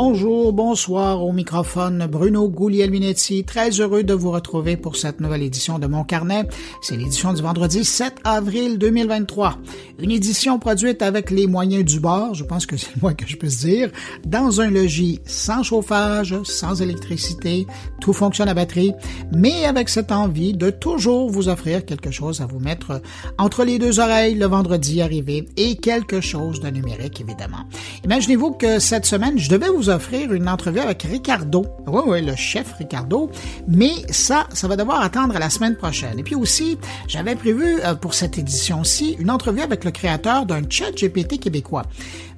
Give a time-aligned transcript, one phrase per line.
[0.00, 3.42] Bonjour, bonsoir au microphone Bruno Guglielminetti.
[3.42, 6.44] Très heureux de vous retrouver pour cette nouvelle édition de Mon Carnet.
[6.80, 9.58] C'est l'édition du vendredi 7 avril 2023.
[9.98, 13.26] Une édition produite avec les moyens du bord, je pense que c'est le moins que
[13.26, 13.90] je puisse dire,
[14.24, 17.66] dans un logis sans chauffage, sans électricité,
[18.00, 18.92] tout fonctionne à batterie,
[19.32, 23.02] mais avec cette envie de toujours vous offrir quelque chose à vous mettre
[23.36, 27.64] entre les deux oreilles le vendredi arrivé et quelque chose de numérique évidemment.
[28.04, 31.66] Imaginez-vous que cette semaine, je devais vous offrir une entrevue avec Ricardo.
[31.86, 33.30] Oui, oui, le chef Ricardo.
[33.66, 36.18] Mais ça, ça va devoir attendre la semaine prochaine.
[36.18, 40.62] Et puis aussi, j'avais prévu euh, pour cette édition-ci une entrevue avec le créateur d'un
[40.68, 41.84] chat GPT québécois.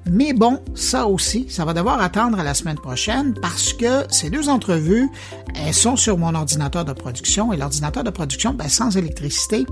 [0.09, 4.29] Mais bon, ça aussi, ça va devoir attendre à la semaine prochaine parce que ces
[4.29, 5.09] deux entrevues,
[5.55, 9.65] elles sont sur mon ordinateur de production et l'ordinateur de production, ben, sans électricité,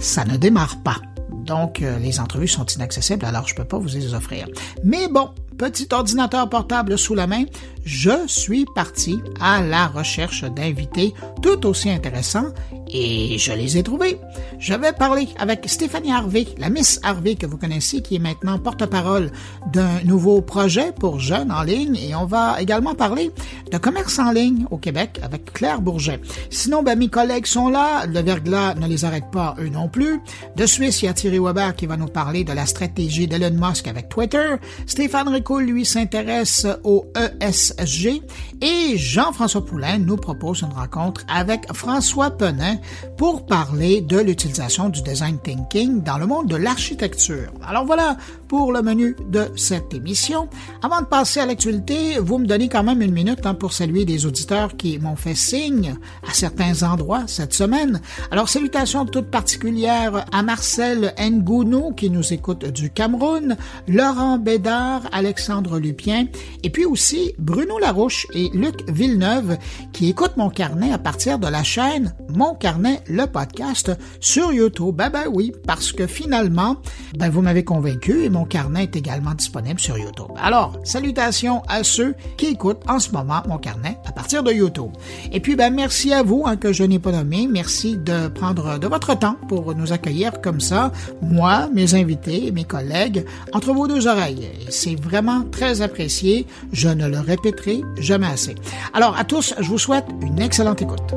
[0.00, 0.96] ça ne démarre pas.
[1.44, 4.46] Donc, euh, les entrevues sont inaccessibles, alors je ne peux pas vous les offrir.
[4.84, 5.30] Mais bon,
[5.60, 7.44] petit ordinateur portable sous la main,
[7.84, 12.52] je suis parti à la recherche d'invités tout aussi intéressants
[12.92, 14.18] et je les ai trouvés.
[14.58, 18.58] Je vais parler avec Stéphanie Harvey, la Miss Harvey que vous connaissez, qui est maintenant
[18.58, 19.30] porte-parole
[19.72, 23.30] d'un nouveau projet pour jeunes en ligne et on va également parler
[23.70, 26.20] de commerce en ligne au Québec avec Claire Bourget.
[26.50, 30.20] Sinon, ben, mes collègues sont là, le verglas ne les arrête pas eux non plus.
[30.56, 33.56] De Suisse, il y a Thierry Weber qui va nous parler de la stratégie d'Elon
[33.68, 34.56] Musk avec Twitter.
[34.86, 38.22] Stéphane Rico, lui, s'intéresse au ESG
[38.60, 42.76] et Jean-François Poulain nous propose une rencontre avec François Penin
[43.16, 47.52] pour parler de l'utilisation du design thinking dans le monde de l'architecture.
[47.66, 48.16] Alors voilà
[48.48, 50.48] pour le menu de cette émission.
[50.82, 54.04] Avant de passer à l'actualité, vous me donnez quand même une minute hein, pour saluer
[54.04, 55.94] des auditeurs qui m'ont fait signe
[56.28, 58.00] à certains endroits cette semaine.
[58.30, 63.56] Alors salutations toutes particulières à Marcel Ngounou qui nous écoute du Cameroun,
[63.88, 65.02] Laurent Bédard,
[65.40, 66.26] Alexandre Lupien
[66.62, 69.56] et puis aussi Bruno Larouche et Luc Villeneuve
[69.90, 74.96] qui écoutent mon carnet à partir de la chaîne Mon Carnet le podcast, sur YouTube.
[74.96, 76.76] Ben, ben oui, parce que finalement,
[77.16, 80.28] ben vous m'avez convaincu et mon carnet est également disponible sur YouTube.
[80.36, 84.90] Alors, salutations à ceux qui écoutent en ce moment mon carnet à partir de YouTube.
[85.32, 87.48] Et puis, ben merci à vous hein, que je n'ai pas nommé.
[87.50, 92.64] Merci de prendre de votre temps pour nous accueillir comme ça, moi, mes invités, mes
[92.64, 94.50] collègues, entre vos deux oreilles.
[94.68, 95.19] C'est vraiment
[95.50, 96.46] très apprécié.
[96.72, 98.54] Je ne le répéterai jamais assez.
[98.92, 101.14] Alors, à tous, je vous souhaite une excellente écoute.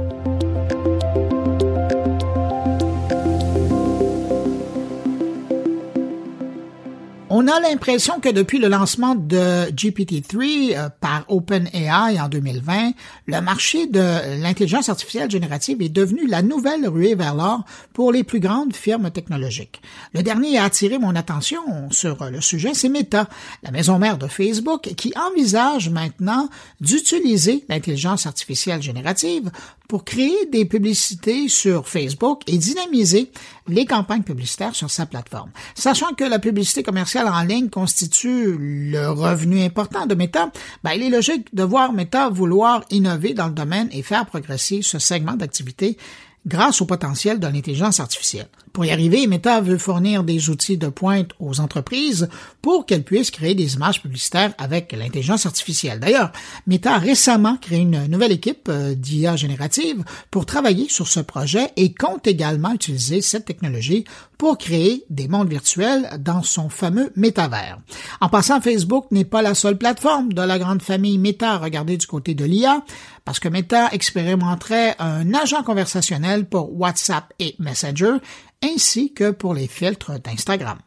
[7.35, 12.91] On a l'impression que depuis le lancement de GPT-3 euh, par OpenAI en 2020,
[13.25, 18.23] le marché de l'intelligence artificielle générative est devenu la nouvelle ruée vers l'or pour les
[18.23, 19.81] plus grandes firmes technologiques.
[20.13, 23.27] Le dernier a attiré mon attention sur le sujet, c'est Meta,
[23.63, 26.49] la maison mère de Facebook, qui envisage maintenant
[26.81, 29.49] d'utiliser l'intelligence artificielle générative
[29.87, 33.31] pour créer des publicités sur Facebook et dynamiser
[33.67, 35.51] les campagnes publicitaires sur sa plateforme.
[35.75, 40.51] Sachant que la publicité commerciale en ligne constitue le revenu important de Meta,
[40.83, 44.81] ben, il est logique de voir Meta vouloir innover dans le domaine et faire progresser
[44.81, 45.97] ce segment d'activité
[46.45, 48.47] grâce au potentiel de l'intelligence artificielle.
[48.73, 52.27] Pour y arriver, Meta veut fournir des outils de pointe aux entreprises
[52.61, 55.99] pour qu'elles puissent créer des images publicitaires avec l'intelligence artificielle.
[55.99, 56.31] D'ailleurs,
[56.65, 61.71] Meta a récemment créé une nouvelle équipe euh, d'IA générative pour travailler sur ce projet
[61.75, 64.05] et compte également utiliser cette technologie
[64.39, 67.77] pour créer des mondes virtuels dans son fameux métavers.
[68.21, 71.95] En passant, Facebook n'est pas la seule plateforme de la grande famille Meta à regarder
[71.95, 72.83] du côté de l'IA,
[73.25, 78.17] parce que Meta expérimenterait un agent conversationnel pour WhatsApp et Messenger
[78.63, 80.79] ainsi que pour les filtres d'Instagram.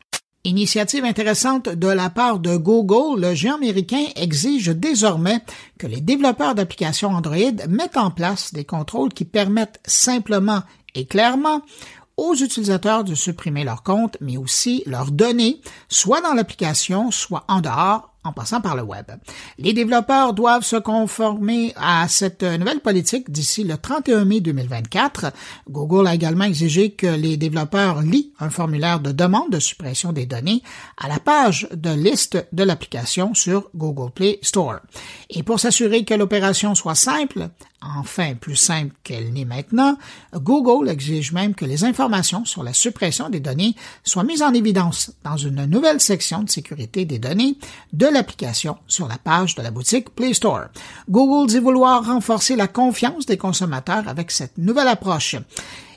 [0.45, 5.41] Initiative intéressante de la part de Google, le géant américain exige désormais
[5.77, 10.63] que les développeurs d'applications Android mettent en place des contrôles qui permettent simplement
[10.95, 11.63] et clairement
[12.17, 17.61] aux utilisateurs de supprimer leur compte, mais aussi leurs données, soit dans l'application, soit en
[17.61, 19.07] dehors, en passant par le web.
[19.59, 25.33] Les développeurs doivent se conformer à cette nouvelle politique d'ici le 31 mai 2024.
[25.71, 30.27] Google a également exigé que les développeurs lient un formulaire de demande de suppression des
[30.27, 30.63] données
[30.97, 34.81] à la page de liste de l'application sur Google Play Store.
[35.31, 37.49] Et pour s'assurer que l'opération soit simple,
[37.83, 39.97] enfin plus simple qu'elle n'est maintenant,
[40.35, 43.75] Google exige même que les informations sur la suppression des données
[44.05, 47.57] soient mises en évidence dans une nouvelle section de sécurité des données
[47.93, 50.67] de l'application sur la page de la boutique Play Store.
[51.09, 55.37] Google dit vouloir renforcer la confiance des consommateurs avec cette nouvelle approche.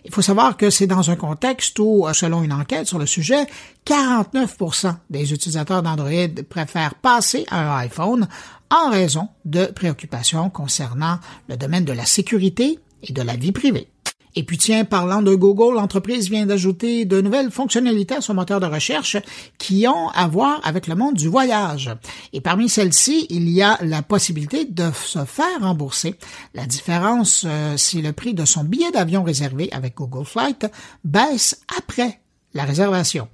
[0.05, 3.47] Il faut savoir que c'est dans un contexte où, selon une enquête sur le sujet,
[3.85, 8.27] 49% des utilisateurs d'Android préfèrent passer à un iPhone
[8.71, 13.87] en raison de préoccupations concernant le domaine de la sécurité et de la vie privée.
[14.35, 18.59] Et puis tiens, parlant de Google, l'entreprise vient d'ajouter de nouvelles fonctionnalités à son moteur
[18.59, 19.17] de recherche
[19.57, 21.89] qui ont à voir avec le monde du voyage.
[22.33, 26.15] Et parmi celles-ci, il y a la possibilité de se faire rembourser
[26.53, 30.67] la différence euh, si le prix de son billet d'avion réservé avec Google Flight
[31.03, 32.19] baisse après
[32.53, 33.27] la réservation.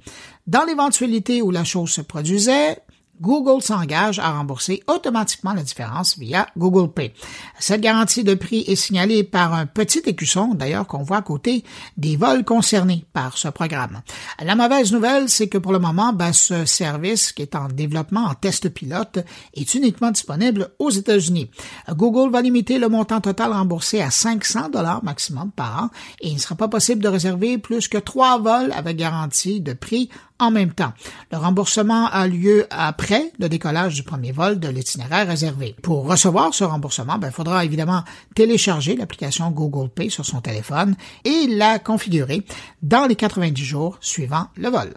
[0.48, 2.78] Dans l'éventualité où la chose se produisait,
[3.22, 7.14] Google s'engage à rembourser automatiquement la différence via Google Pay.
[7.60, 11.64] Cette garantie de prix est signalée par un petit écusson, d'ailleurs, qu'on voit à côté
[11.98, 14.02] des vols concernés par ce programme.
[14.44, 18.26] La mauvaise nouvelle, c'est que pour le moment, ben, ce service, qui est en développement
[18.26, 19.20] en test pilote,
[19.54, 21.50] est uniquement disponible aux États-Unis.
[21.90, 25.90] Google va limiter le montant total remboursé à 500 dollars maximum par an
[26.22, 29.74] et il ne sera pas possible de réserver plus que trois vols avec garantie de
[29.74, 30.10] prix
[30.40, 30.94] en même temps.
[31.32, 35.76] Le remboursement a lieu après le décollage du premier vol de l'itinéraire réservé.
[35.82, 38.04] Pour recevoir ce remboursement, ben, il faudra évidemment
[38.36, 42.46] télécharger l'application Google Pay sur son téléphone et la configurer
[42.82, 44.94] dans les 90 jours suivant le vol.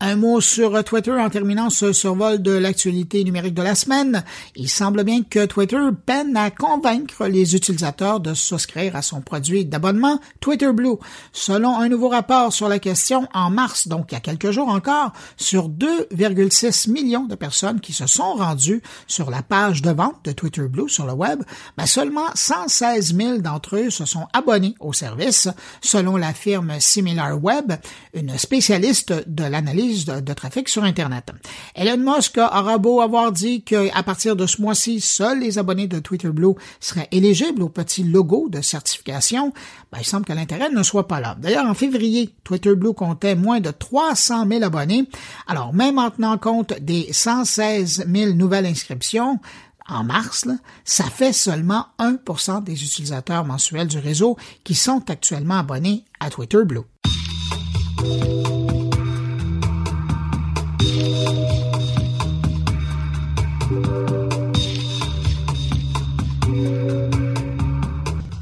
[0.00, 4.22] Un mot sur Twitter en terminant ce survol de l'actualité numérique de la semaine.
[4.54, 9.64] Il semble bien que Twitter peine à convaincre les utilisateurs de souscrire à son produit
[9.64, 10.98] d'abonnement Twitter Blue.
[11.32, 14.68] Selon un nouveau rapport sur la question en mars, donc il y a quelques jours
[14.68, 20.24] encore, sur 2,6 millions de personnes qui se sont rendues sur la page de vente
[20.24, 21.42] de Twitter Blue sur le web,
[21.76, 25.48] ben seulement 116 000 d'entre eux se sont abonnés au service,
[25.80, 27.72] selon la firme SimilarWeb,
[28.14, 31.30] une spécialiste de l'analyse de, trafic sur Internet.
[31.74, 35.98] Elon Musk aura beau avoir dit qu'à partir de ce mois-ci, seuls les abonnés de
[35.98, 39.52] Twitter Blue seraient éligibles au petit logo de certification,
[39.92, 41.36] ben, il semble que l'intérêt ne soit pas là.
[41.40, 45.08] D'ailleurs, en février, Twitter Blue comptait moins de 300 000 abonnés.
[45.46, 49.38] Alors, même en tenant compte des 116 000 nouvelles inscriptions,
[49.88, 50.46] en mars,
[50.84, 56.64] ça fait seulement 1% des utilisateurs mensuels du réseau qui sont actuellement abonnés à Twitter
[56.64, 56.84] Blue.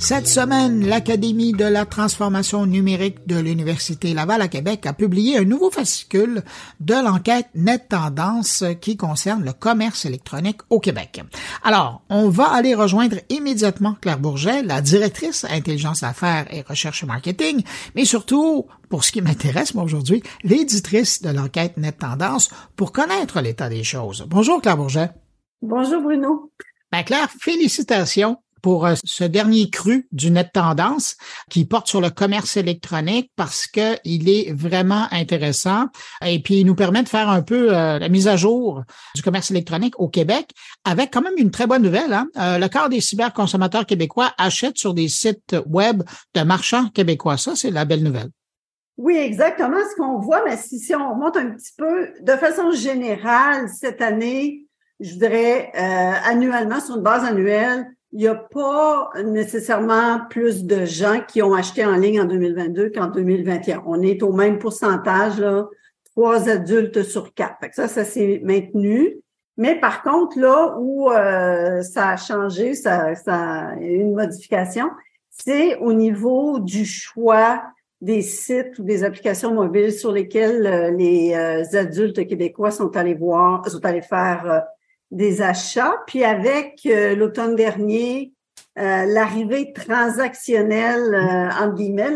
[0.08, 5.44] Cette semaine, l'Académie de la transformation numérique de l'Université Laval à Québec a publié un
[5.44, 6.44] nouveau fascicule
[6.78, 11.22] de l'enquête Net Tendance qui concerne le commerce électronique au Québec.
[11.64, 17.64] Alors, on va aller rejoindre immédiatement Claire Bourget, la directrice intelligence affaires et recherche marketing,
[17.96, 23.40] mais surtout, pour ce qui m'intéresse moi aujourd'hui, l'éditrice de l'enquête Net Tendance pour connaître
[23.40, 24.24] l'état des choses.
[24.28, 25.10] Bonjour Claire Bourget.
[25.62, 26.52] Bonjour Bruno.
[26.92, 31.16] Ben Claire, félicitations pour euh, ce dernier cru du net tendance
[31.48, 35.86] qui porte sur le commerce électronique parce que il est vraiment intéressant
[36.20, 38.82] et puis il nous permet de faire un peu euh, la mise à jour
[39.14, 40.50] du commerce électronique au Québec
[40.82, 42.12] avec quand même une très bonne nouvelle.
[42.12, 42.26] Hein?
[42.38, 46.02] Euh, le quart des cyberconsommateurs québécois achètent sur des sites web
[46.34, 47.36] de marchands québécois.
[47.36, 48.30] Ça, c'est la belle nouvelle.
[48.96, 52.72] Oui, exactement ce qu'on voit, mais si, si on remonte un petit peu, de façon
[52.72, 54.66] générale, cette année,
[54.98, 55.70] je dirais
[56.24, 61.52] annuellement, sur une base annuelle, il n'y a pas nécessairement plus de gens qui ont
[61.52, 63.82] acheté en ligne en 2022 qu'en 2021.
[63.84, 65.68] On est au même pourcentage, là,
[66.14, 67.58] trois adultes sur quatre.
[67.72, 69.18] ça, ça s'est maintenu.
[69.58, 74.88] Mais par contre, là où euh, ça a changé, ça, ça a une modification,
[75.28, 77.64] c'est au niveau du choix
[78.00, 83.14] des sites ou des applications mobiles sur lesquels euh, les euh, adultes québécois sont allés
[83.14, 84.64] voir, sont allés faire
[85.10, 86.02] des achats.
[86.06, 88.32] Puis avec euh, l'automne dernier,
[88.78, 92.12] euh, l'arrivée transactionnelle, euh, entre guillemets,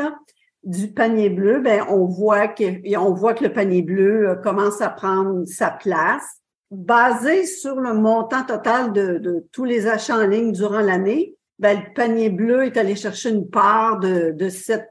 [0.62, 4.90] du panier bleu, ben on voit que voit que le panier bleu euh, commence à
[4.90, 6.37] prendre sa place.
[6.70, 11.80] Basé sur le montant total de, de tous les achats en ligne durant l'année, ben,
[11.80, 14.88] le panier bleu est allé chercher une part de, de 7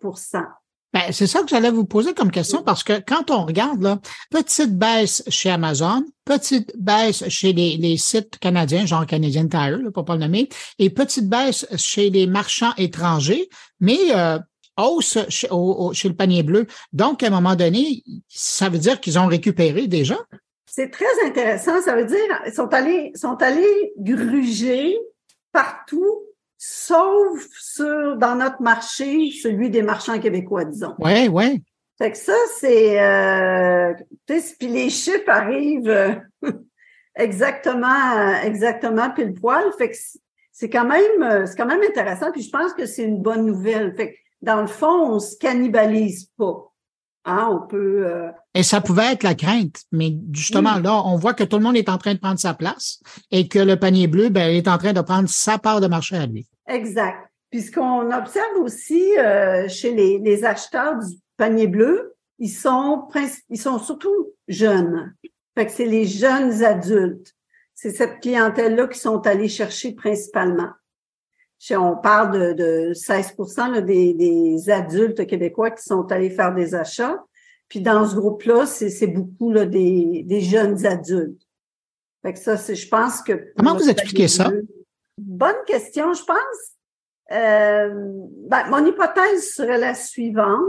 [0.94, 4.00] ben, c'est ça que j'allais vous poser comme question parce que quand on regarde, là,
[4.32, 10.16] petite baisse chez Amazon, petite baisse chez les, sites canadiens, genre Canadian Tire, pour pas
[10.16, 14.40] le nommer, et petite baisse chez les marchands étrangers, mais euh,
[14.78, 15.48] hausse chez,
[15.94, 16.66] chez le panier bleu.
[16.92, 20.18] Donc, à un moment donné, ça veut dire qu'ils ont récupéré déjà?
[20.66, 21.82] C'est très intéressant.
[21.82, 24.98] Ça veut dire ils sont allés, sont allés gruger
[25.52, 26.29] partout
[26.60, 30.94] sauf sur dans notre marché, celui des marchands québécois, disons.
[31.00, 31.64] Oui, oui.
[31.98, 33.94] Fait que ça, c'est euh,
[34.28, 36.16] puis les chiffres arrivent euh,
[37.16, 39.72] exactement, exactement pile poil.
[39.78, 39.98] Fait que
[40.52, 42.32] c'est quand même, c'est quand même intéressant.
[42.32, 43.96] Puis je pense que c'est une bonne nouvelle.
[43.96, 46.69] Fait que dans le fond, on se cannibalise pas.
[47.30, 48.08] Hein, on peut.
[48.08, 51.64] Euh, et ça pouvait être la crainte, mais justement là, on voit que tout le
[51.64, 54.68] monde est en train de prendre sa place et que le panier bleu, ben, est
[54.68, 56.48] en train de prendre sa part de marché à lui.
[56.68, 57.30] Exact.
[57.52, 63.08] Puisqu'on observe aussi euh, chez les, les, acheteurs du panier bleu, ils sont
[63.50, 65.14] ils sont surtout jeunes.
[65.56, 67.36] Fait que c'est les jeunes adultes.
[67.76, 70.70] C'est cette clientèle-là qui sont allés chercher principalement.
[71.72, 73.36] On parle de, 16
[73.86, 77.24] des, des, adultes québécois qui sont allés faire des achats.
[77.68, 81.42] Puis dans ce groupe-là, c'est beaucoup là, des, des jeunes adultes.
[82.22, 83.54] Fait que ça, c'est, je pense que.
[83.58, 84.52] Comment vous expliquez ça?
[85.18, 86.80] Bonne question, je pense.
[87.32, 87.90] Euh,
[88.48, 90.60] ben, mon hypothèse serait la suivante.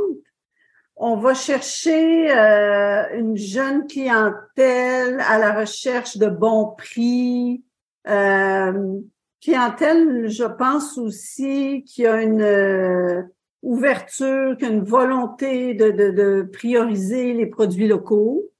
[0.97, 7.65] On va chercher euh, une jeune clientèle à la recherche de bons prix,
[8.07, 9.01] euh,
[9.41, 13.23] clientèle, je pense aussi qu'il y a une euh,
[13.63, 18.51] ouverture, qu'il y a une volonté de, de, de, prioriser les produits locaux.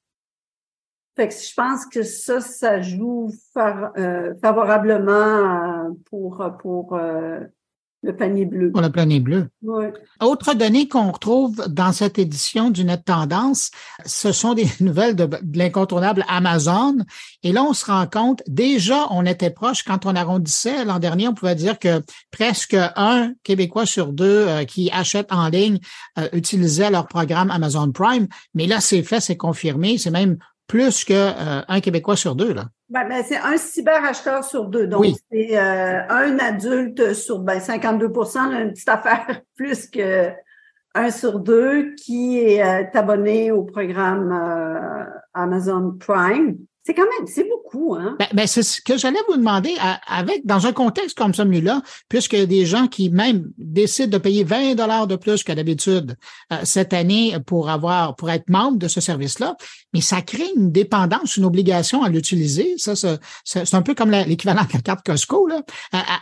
[1.17, 7.41] Fait que je pense que ça, ça joue euh, favorablement pour, pour euh,
[8.03, 8.73] le panier bleu.
[8.73, 9.51] Pour le panier bleu.
[9.63, 9.85] Oui.
[10.23, 13.71] Autre donnée qu'on retrouve dans cette édition du Net Tendance,
[14.07, 16.97] ce sont des nouvelles de, l'incontournable Amazon.
[17.43, 21.29] Et là, on se rend compte, déjà, on était proche quand on arrondissait l'an dernier,
[21.29, 25.79] on pouvait dire que presque un Québécois sur deux euh, qui achètent en ligne
[26.19, 28.29] euh, utilisaient leur programme Amazon Prime.
[28.55, 29.99] Mais là, c'est fait, c'est confirmé.
[29.99, 32.55] C'est même plus qu'un euh, Québécois sur deux.
[32.55, 32.69] Là.
[32.91, 34.87] Ben, ben, c'est un cyberacheteur sur deux.
[34.87, 40.31] Donc, c'est euh, un adulte sur ben, 52% une petite affaire plus que
[40.97, 44.33] un sur deux qui est euh, abonné au programme
[45.33, 46.59] Amazon Prime.
[46.83, 48.17] C'est quand même, c'est beaucoup, hein?
[48.19, 49.75] Ben, ben, c'est ce que j'allais vous demander,
[50.07, 54.77] avec, dans un contexte comme celui-là, puisque des gens qui même décident de payer 20
[54.77, 56.17] dollars de plus que d'habitude
[56.53, 59.57] euh, cette année pour avoir, pour être membre de ce service-là,
[59.93, 62.75] mais ça crée une dépendance, une obligation à l'utiliser.
[62.79, 62.95] Ça,
[63.45, 65.63] c'est un peu comme l'équivalent de la carte Costco, là.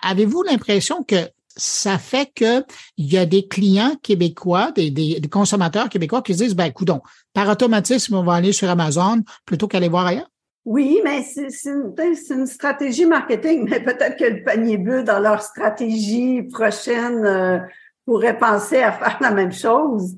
[0.02, 2.64] Avez-vous l'impression que ça fait que
[2.96, 7.00] il y a des clients québécois, des, des, consommateurs québécois qui se disent, ben, coudon,
[7.32, 10.28] par automatisme, on va aller sur Amazon plutôt qu'aller voir ailleurs?
[10.68, 11.94] Oui, mais c'est une,
[12.30, 17.58] une, stratégie marketing, mais peut-être que le panier bleu, dans leur stratégie prochaine, euh,
[18.04, 20.14] pourrait penser à faire la même chose.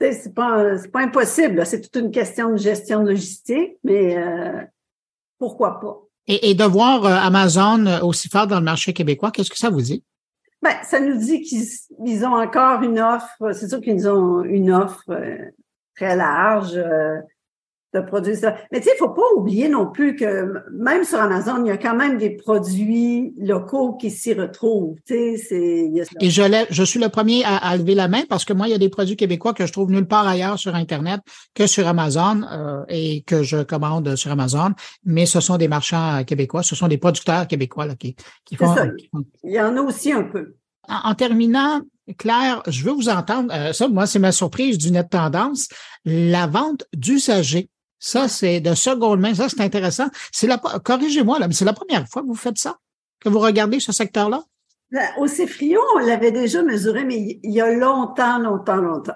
[0.00, 1.66] C'est pas, pas impossible.
[1.66, 4.62] C'est toute une question de gestion logistique, mais euh,
[5.38, 5.98] pourquoi pas?
[6.26, 9.68] Et, et, de voir euh, Amazon aussi fort dans le marché québécois, qu'est-ce que ça
[9.68, 10.02] vous dit?
[10.62, 13.52] Ben, ça nous dit qu'ils ont encore une offre.
[13.52, 15.04] C'est sûr qu'ils ont une offre
[15.94, 16.82] très large
[17.92, 18.56] de produire ça.
[18.70, 21.70] Mais tu sais, il faut pas oublier non plus que même sur Amazon, il y
[21.72, 24.96] a quand même des produits locaux qui s'y retrouvent.
[25.06, 25.90] Tu sais, c'est.
[26.20, 28.74] Et je, je suis le premier à, lever la main parce que moi, il y
[28.74, 31.20] a des produits québécois que je trouve nulle part ailleurs sur Internet
[31.54, 34.72] que sur Amazon euh, et que je commande sur Amazon.
[35.04, 38.74] Mais ce sont des marchands québécois, ce sont des producteurs québécois là, qui, qui font,
[38.74, 38.86] ça.
[39.42, 40.54] Il y en a aussi un peu.
[40.88, 41.82] En, terminant,
[42.18, 43.52] Claire, je veux vous entendre.
[43.54, 45.68] Euh, ça, moi, c'est ma surprise du net tendance.
[46.04, 47.68] La vente d'usagers
[48.00, 49.34] ça, c'est de seconde main.
[49.34, 50.08] Ça, c'est intéressant.
[50.32, 52.78] C'est la, corrigez-moi, là, mais c'est la première fois que vous faites ça?
[53.20, 54.42] Que vous regardez ce secteur-là?
[54.90, 59.14] Ben, au CFRIO, on l'avait déjà mesuré, mais il y a longtemps, longtemps, longtemps.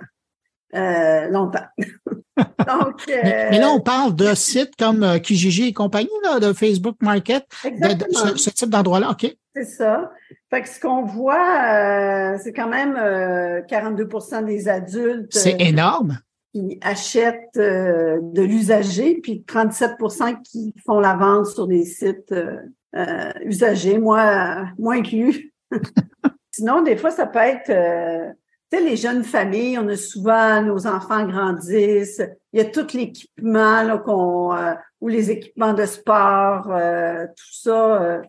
[0.74, 1.64] Euh, longtemps.
[2.36, 6.96] Donc, mais, là, on parle de sites comme euh, Kijiji et compagnie, là, de Facebook
[7.00, 9.34] Market, de, ce, type d'endroit-là, OK?
[9.54, 10.12] C'est ça.
[10.50, 15.32] Fait que ce qu'on voit, euh, c'est quand même 42% des adultes.
[15.32, 16.18] C'est énorme
[16.54, 22.58] qui achètent euh, de l'usager, puis 37% qui font la vente sur des sites euh,
[22.94, 25.52] euh, usagés, moi, moi inclus.
[26.52, 30.86] Sinon, des fois, ça peut être, tu sais, les jeunes familles, on a souvent, nos
[30.86, 34.54] enfants grandissent, il y a tout l'équipement qu'on,
[35.00, 38.22] ou les équipements de sport, tout ça.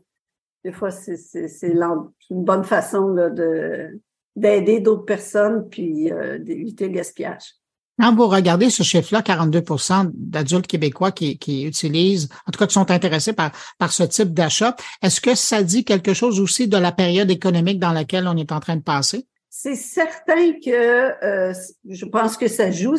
[0.63, 4.01] des fois, c'est, c'est, une bonne façon de
[4.36, 7.53] d'aider d'autres personnes puis d'éviter le gaspillage.
[8.00, 12.92] Quand vous regardez ce chiffre-là, 42% d'adultes québécois qui, utilisent, en tout cas qui sont
[12.92, 16.92] intéressés par, par ce type d'achat, est-ce que ça dit quelque chose aussi de la
[16.92, 19.28] période économique dans laquelle on est en train de passer?
[19.50, 21.54] C'est certain que euh,
[21.88, 22.98] je pense que ça joue.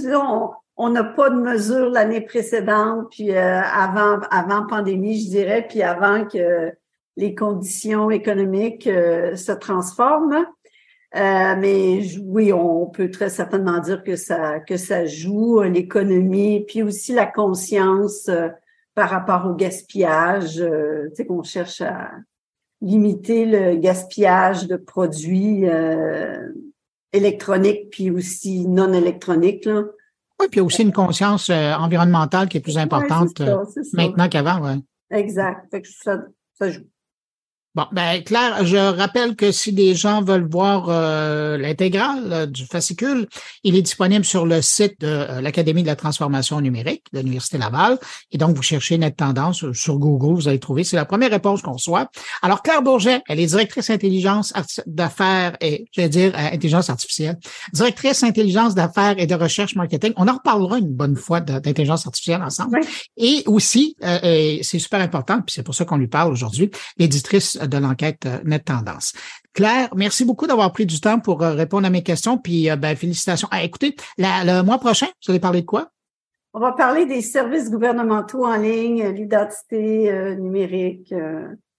[0.79, 5.83] On n'a pas de mesure l'année précédente, puis euh, avant, avant pandémie, je dirais, puis
[5.83, 6.73] avant que
[7.19, 10.47] les conditions économiques euh, se transforment.
[11.17, 16.65] Euh, mais oui, on peut très certainement dire que ça que ça joue euh, l'économie,
[16.67, 18.49] puis aussi la conscience euh,
[18.95, 20.57] par rapport au gaspillage.
[20.57, 22.11] tu sais qu'on cherche à
[22.83, 25.65] limiter le gaspillage de produits
[27.13, 29.67] électronique puis aussi non électronique.
[29.67, 29.83] Là.
[30.41, 33.43] Oui, puis il y a aussi une conscience environnementale qui est plus importante
[33.93, 34.63] maintenant qu'avant.
[34.63, 34.77] Ouais.
[35.11, 35.71] Exact.
[35.71, 36.23] Fait que ça,
[36.55, 36.85] ça joue.
[37.77, 42.65] Bon, ben Claire, je rappelle que si des gens veulent voir euh, l'intégrale euh, du
[42.65, 43.29] fascicule,
[43.65, 47.59] il est disponible sur le site de euh, l'Académie de la transformation numérique de l'Université
[47.59, 47.99] Laval.
[48.33, 50.85] Et donc, vous cherchez Net Tendance sur Google, vous allez trouver.
[50.85, 52.11] C'est la première réponse qu'on soit.
[52.41, 54.55] Alors, Claire Bourget, elle est directrice intelligence
[54.87, 57.37] d'affaires et, je vais dire, intelligence artificielle,
[57.75, 60.15] directrice intelligence d'affaires et de recherche marketing.
[60.17, 62.81] On en reparlera une bonne fois d'intelligence artificielle ensemble.
[63.19, 67.79] Et aussi, c'est super important, puis c'est pour ça qu'on lui parle aujourd'hui, l'éditrice de
[67.79, 69.13] l'enquête euh, Net Tendance.
[69.53, 72.39] Claire, merci beaucoup d'avoir pris du temps pour euh, répondre à mes questions.
[72.39, 73.49] Puis, euh, ben, félicitations.
[73.51, 75.91] Ah, écoutez, le mois prochain, vous allez parler de quoi?
[76.53, 81.13] On va parler des services gouvernementaux en ligne, l'identité numérique.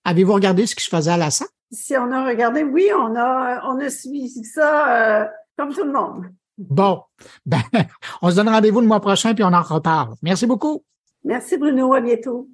[0.05, 1.47] Avez-vous regardé ce qui se faisait à la SAC?
[1.71, 6.25] Si on a regardé, oui, on a, on a suivi ça comme tout le monde.
[6.59, 7.01] Bon,
[7.45, 7.61] ben,
[8.21, 10.13] on se donne rendez-vous le mois prochain puis on en reparle.
[10.21, 10.83] Merci beaucoup.
[11.23, 12.47] Merci Bruno, à bientôt.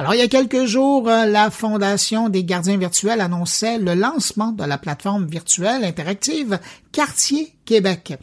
[0.00, 4.50] Alors, il y a quelques jours, euh, la Fondation des gardiens virtuels annonçait le lancement
[4.50, 6.58] de la plateforme virtuelle interactive
[6.90, 8.14] Quartier Québec.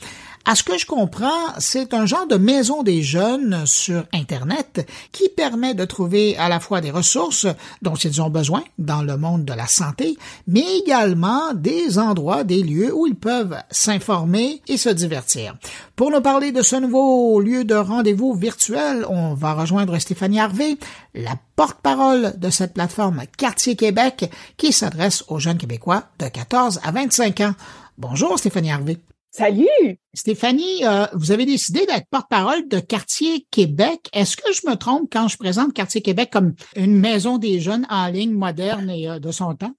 [0.50, 1.28] À ce que je comprends,
[1.58, 6.62] c'est un genre de maison des jeunes sur Internet qui permet de trouver à la
[6.62, 7.48] fois des ressources
[7.82, 12.64] dont ils ont besoin dans le monde de la santé, mais également des endroits, des
[12.64, 15.54] lieux où ils peuvent s'informer et se divertir.
[15.98, 20.78] Pour nous parler de ce nouveau lieu de rendez-vous virtuel, on va rejoindre Stéphanie Harvey,
[21.14, 26.92] la porte-parole de cette plateforme Quartier Québec qui s'adresse aux jeunes Québécois de 14 à
[26.92, 27.54] 25 ans.
[27.98, 28.98] Bonjour Stéphanie Harvey.
[29.38, 30.00] Salut!
[30.16, 34.10] Stéphanie, euh, vous avez décidé d'être porte-parole de Quartier Québec.
[34.12, 37.86] Est-ce que je me trompe quand je présente Quartier Québec comme une maison des jeunes
[37.92, 39.76] en ligne moderne et euh, de son temps?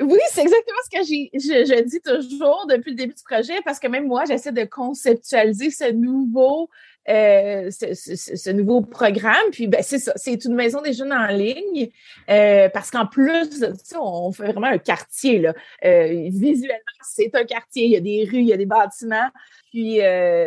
[0.00, 3.78] Oui, c'est exactement ce que je, je, dis toujours depuis le début du projet, parce
[3.78, 6.70] que même moi, j'essaie de conceptualiser ce nouveau
[7.08, 9.50] euh, ce, nouveau programme.
[9.52, 11.90] Puis ben, c'est ça, c'est une maison des jeunes en ligne
[12.30, 13.64] euh, parce qu'en plus,
[13.98, 15.38] on fait vraiment un quartier.
[15.38, 15.54] Là.
[15.84, 17.84] Euh, visuellement, c'est un quartier.
[17.84, 19.28] Il y a des rues, il y a des bâtiments.
[19.70, 19.98] Puis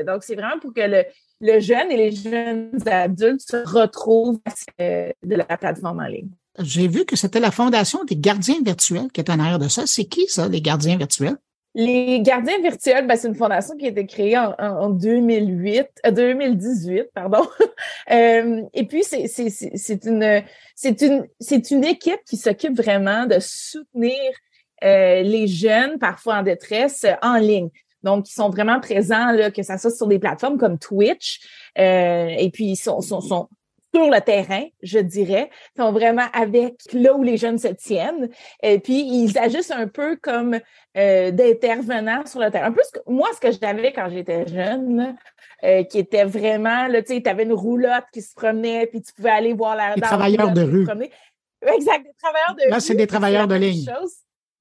[0.05, 1.03] donc, c'est vraiment pour que le,
[1.41, 4.39] le jeune et les jeunes adultes se retrouvent
[4.79, 6.29] de la plateforme en ligne.
[6.59, 9.85] J'ai vu que c'était la Fondation des gardiens virtuels qui est en arrière de ça.
[9.85, 11.37] C'est qui ça, les gardiens virtuels?
[11.75, 16.99] Les gardiens virtuels, ben, c'est une fondation qui a été créée en, en 2008, 2018,
[16.99, 17.47] euh, pardon.
[18.11, 24.17] euh, et puis c'est une équipe qui s'occupe vraiment de soutenir
[24.83, 27.69] euh, les jeunes, parfois en détresse, en ligne.
[28.03, 31.41] Donc, ils sont vraiment présents, là, que ça soit sur des plateformes comme Twitch.
[31.75, 33.01] Et puis, ils sont
[33.97, 38.29] sur le terrain, je dirais, sont vraiment avec là où les jeunes se tiennent.
[38.61, 40.59] Et puis, ils agissent un peu comme
[40.97, 42.67] euh, d'intervenants sur le terrain.
[42.67, 45.15] Un peu ce que, moi, ce que j'avais quand j'étais jeune,
[45.63, 49.11] euh, qui était vraiment, tu sais, tu avais une roulotte qui se promenait, puis tu
[49.13, 49.95] pouvais aller voir la...
[49.95, 50.87] Des travailleurs de rue.
[51.75, 52.69] Exact, des travailleurs de rue.
[52.69, 53.85] Là, c'est des travailleurs de ligne.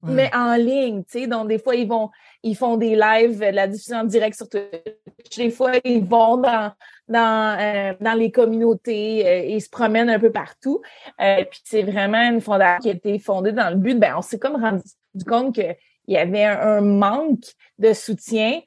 [0.03, 2.09] Mais en ligne, tu sais, donc des fois, ils vont,
[2.43, 5.37] ils font des lives, la diffusion en direct sur Twitch.
[5.37, 6.71] Des fois, ils vont dans,
[7.07, 10.81] dans, euh, dans les communautés, euh, ils se promènent un peu partout.
[11.19, 14.21] Euh, puis c'est vraiment une fondation qui a été fondée dans le but, ben, on
[14.21, 14.83] s'est comme rendu
[15.27, 15.75] compte qu'il
[16.07, 17.45] y avait un, manque
[17.79, 18.61] de soutien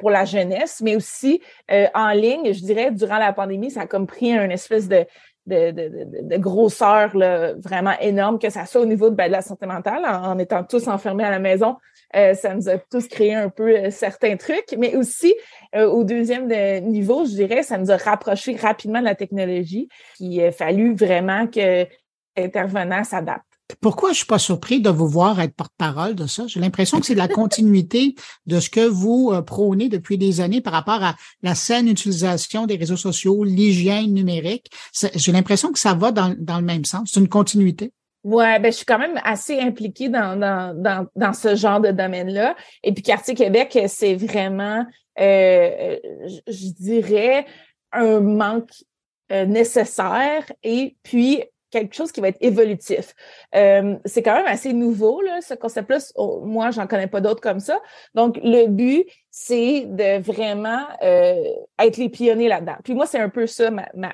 [0.00, 1.40] pour la jeunesse, mais aussi
[1.94, 5.06] en ligne, je dirais, durant la pandémie, ça a comme pris un espèce de,
[5.48, 10.04] de, grosseur là, vraiment énorme, que ça soit au niveau de, ben, la santé mentale,
[10.04, 11.76] en, étant tous enfermés à la maison,
[12.12, 15.34] ça nous a tous créé un peu certains trucs, mais aussi
[15.74, 16.48] euh, au deuxième
[16.84, 19.88] niveau, je dirais, ça nous a rapprochés rapidement de la technologie.
[20.20, 21.86] Il a fallu vraiment que
[22.36, 23.47] l'intervenant s'adapte.
[23.80, 26.46] Pourquoi je suis pas surpris de vous voir être porte-parole de ça?
[26.46, 28.14] J'ai l'impression que c'est la continuité
[28.46, 32.66] de ce que vous euh, prônez depuis des années par rapport à la saine utilisation
[32.66, 34.70] des réseaux sociaux, l'hygiène numérique.
[35.14, 37.10] J'ai l'impression que ça va dans, dans le même sens.
[37.12, 37.92] C'est une continuité.
[38.24, 41.90] Ouais, ben je suis quand même assez impliquée dans, dans, dans, dans ce genre de
[41.90, 42.56] domaine-là.
[42.82, 44.84] Et puis Quartier Québec, c'est vraiment
[45.18, 45.96] euh,
[46.46, 47.46] je dirais,
[47.92, 48.70] un manque
[49.32, 53.14] euh, nécessaire et puis quelque chose qui va être évolutif.
[53.54, 55.98] Euh, c'est quand même assez nouveau, là, ce concept-là.
[56.42, 57.80] Moi, j'en connais pas d'autres comme ça.
[58.14, 62.76] Donc, le but, c'est de vraiment être les pionniers là-dedans.
[62.84, 64.12] Puis moi, c'est un peu ça ma, ma,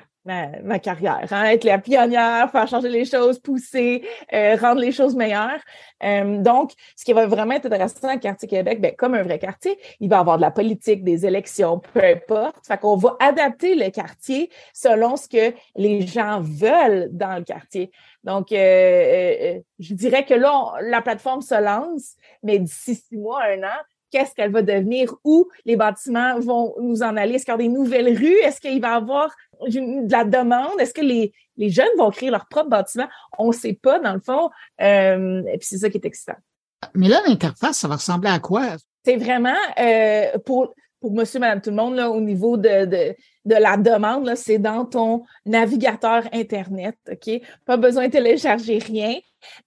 [0.81, 5.59] carrière, hein, être la pionnière, faire changer les choses, pousser, euh, rendre les choses meilleures.
[6.03, 9.23] Euh, donc, ce qui va vraiment être intéressant dans le quartier Québec, ben, comme un
[9.23, 12.65] vrai quartier, il va avoir de la politique, des élections, peu importe.
[12.65, 17.91] Fait qu'on va adapter le quartier selon ce que les gens veulent dans le quartier.
[18.23, 23.63] Donc, euh, je dirais que là, la plateforme se lance, mais d'ici six mois, un
[23.63, 27.55] an, qu'est-ce qu'elle va devenir, où les bâtiments vont nous en aller, est-ce qu'il y
[27.55, 29.29] a des nouvelles rues, est-ce qu'il va y avoir
[29.67, 33.07] de la demande, est-ce que les, les jeunes vont créer leur propre bâtiment?
[33.37, 34.49] On ne sait pas, dans le fond,
[34.81, 36.37] euh, et puis c'est ça qui est excitant.
[36.93, 38.75] Mais là, l'interface, ça va ressembler à quoi?
[39.03, 43.15] C'est vraiment euh, pour pour monsieur, madame, tout le monde, là, au niveau de, de,
[43.45, 47.41] de la demande, c'est dans ton navigateur Internet, OK?
[47.63, 49.13] Pas besoin de télécharger rien.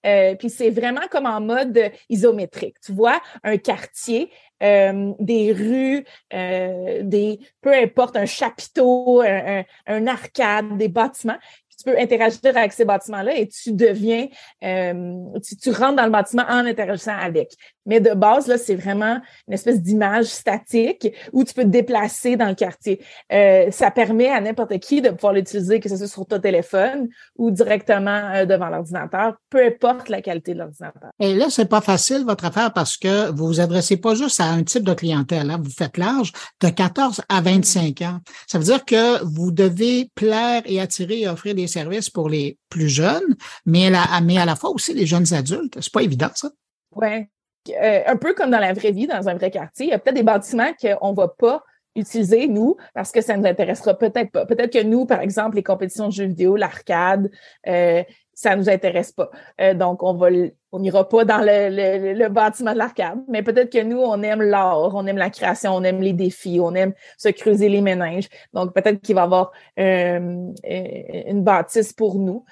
[0.06, 2.76] Euh, puis c'est vraiment comme en mode isométrique.
[2.84, 4.30] Tu vois, un quartier,
[4.62, 11.38] euh, des rues, euh, des peu importe, un chapiteau, un, arcade, des bâtiments
[11.78, 14.26] tu peux interagir avec ces bâtiments-là et tu deviens,
[14.60, 17.52] tu, rentres dans le bâtiment en interagissant avec.
[17.88, 22.36] Mais de base, là, c'est vraiment une espèce d'image statique où tu peux te déplacer
[22.36, 23.02] dans le quartier.
[23.32, 27.08] Euh, ça permet à n'importe qui de pouvoir l'utiliser, que ce soit sur ton téléphone
[27.36, 31.10] ou directement euh, devant l'ordinateur, peu importe la qualité de l'ordinateur.
[31.18, 34.44] Et là, c'est pas facile votre affaire parce que vous vous adressez pas juste à
[34.44, 35.50] un type de clientèle.
[35.50, 35.60] Hein.
[35.62, 38.20] Vous faites large de 14 à 25 ans.
[38.46, 42.58] Ça veut dire que vous devez plaire et attirer et offrir des services pour les
[42.68, 45.78] plus jeunes, mais à la, mais à la fois aussi les jeunes adultes.
[45.80, 46.50] C'est pas évident, ça?
[46.92, 47.28] Oui.
[47.70, 49.98] Euh, un peu comme dans la vraie vie, dans un vrai quartier, il y a
[49.98, 51.62] peut-être des bâtiments qu'on ne va pas
[51.96, 54.46] utiliser, nous, parce que ça ne nous intéressera peut-être pas.
[54.46, 57.30] Peut-être que nous, par exemple, les compétitions de jeux vidéo, l'arcade,
[57.66, 58.02] euh,
[58.38, 59.30] ça nous intéresse pas.
[59.60, 64.22] Euh, donc, on n'ira pas dans le, bâtiment de l'arcade, mais peut-être que nous, on
[64.22, 67.80] aime l'art, on aime la création, on aime les défis, on aime se creuser les
[67.80, 68.28] méninges.
[68.52, 72.44] Donc, peut-être qu'il va y avoir euh, euh, une bâtisse pour nous.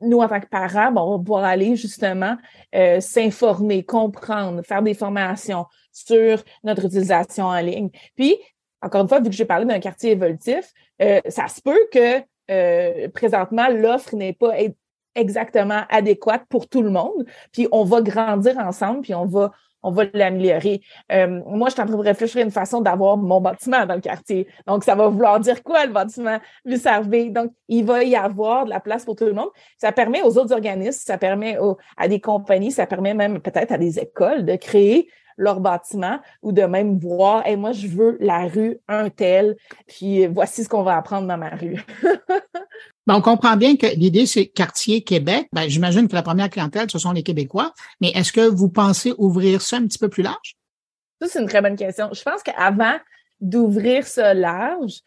[0.00, 2.38] nous, en tant que parents, on va pouvoir aller justement
[3.00, 7.90] s'informer, comprendre, faire des formations sur notre utilisation en ligne.
[8.16, 8.34] Puis,
[8.80, 10.72] encore une fois, vu que j'ai parlé d'un quartier évolutif,
[11.28, 14.52] ça se peut que euh, présentement, l'offre n'est pas
[15.14, 17.26] exactement adéquate pour tout le monde.
[17.52, 20.82] Puis on va grandir ensemble, puis on va on va l'améliorer.
[21.12, 23.94] Euh, moi, je suis en train de réfléchir à une façon d'avoir mon bâtiment dans
[23.94, 24.46] le quartier.
[24.66, 26.38] Donc, ça va vouloir dire quoi, le bâtiment
[26.76, 29.48] servir Donc, il va y avoir de la place pour tout le monde.
[29.78, 31.58] Ça permet aux autres organismes, ça permet
[31.96, 36.52] à des compagnies, ça permet même peut-être à des écoles de créer leur bâtiment ou
[36.52, 40.82] de même voir, et moi, je veux la rue un tel, puis voici ce qu'on
[40.82, 41.84] va apprendre dans ma rue.
[43.06, 45.48] ben, on comprend bien que l'idée, c'est quartier Québec.
[45.52, 49.14] Ben, j'imagine que la première clientèle, ce sont les Québécois, mais est-ce que vous pensez
[49.18, 50.56] ouvrir ça un petit peu plus large?
[51.20, 52.10] Ça, c'est une très bonne question.
[52.12, 52.96] Je pense qu'avant
[53.40, 55.00] d'ouvrir ça large,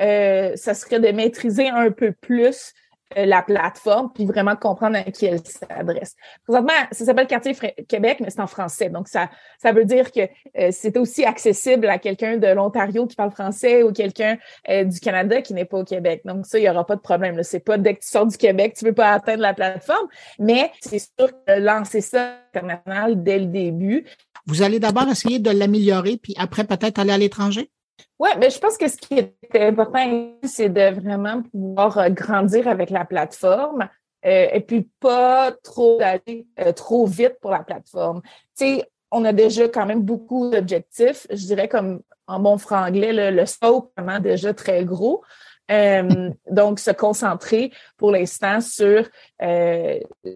[0.00, 2.72] euh, ça serait de maîtriser un peu plus
[3.16, 6.14] la plateforme, puis vraiment comprendre à qui elle s'adresse.
[6.46, 7.54] Présentement, ça s'appelle Quartier
[7.88, 8.88] Québec, mais c'est en français.
[8.88, 13.16] Donc, ça, ça veut dire que euh, c'est aussi accessible à quelqu'un de l'Ontario qui
[13.16, 16.22] parle français ou quelqu'un euh, du Canada qui n'est pas au Québec.
[16.24, 17.42] Donc, ça, il n'y aura pas de problème.
[17.42, 20.06] C'est pas dès que tu sors du Québec, tu ne peux pas atteindre la plateforme,
[20.38, 24.04] mais c'est sûr que lancer ça international dès le début.
[24.46, 27.70] Vous allez d'abord essayer de l'améliorer, puis après peut-être aller à l'étranger?
[28.18, 32.68] Oui, mais je pense que ce qui est important, c'est de vraiment pouvoir euh, grandir
[32.68, 33.88] avec la plateforme
[34.26, 38.20] euh, et puis pas trop aller euh, trop vite pour la plateforme.
[38.58, 41.26] Tu sais, on a déjà quand même beaucoup d'objectifs.
[41.30, 45.22] Je dirais comme en bon franglais, le, le scope vraiment déjà très gros.
[46.50, 49.08] donc, se concentrer pour l'instant sur,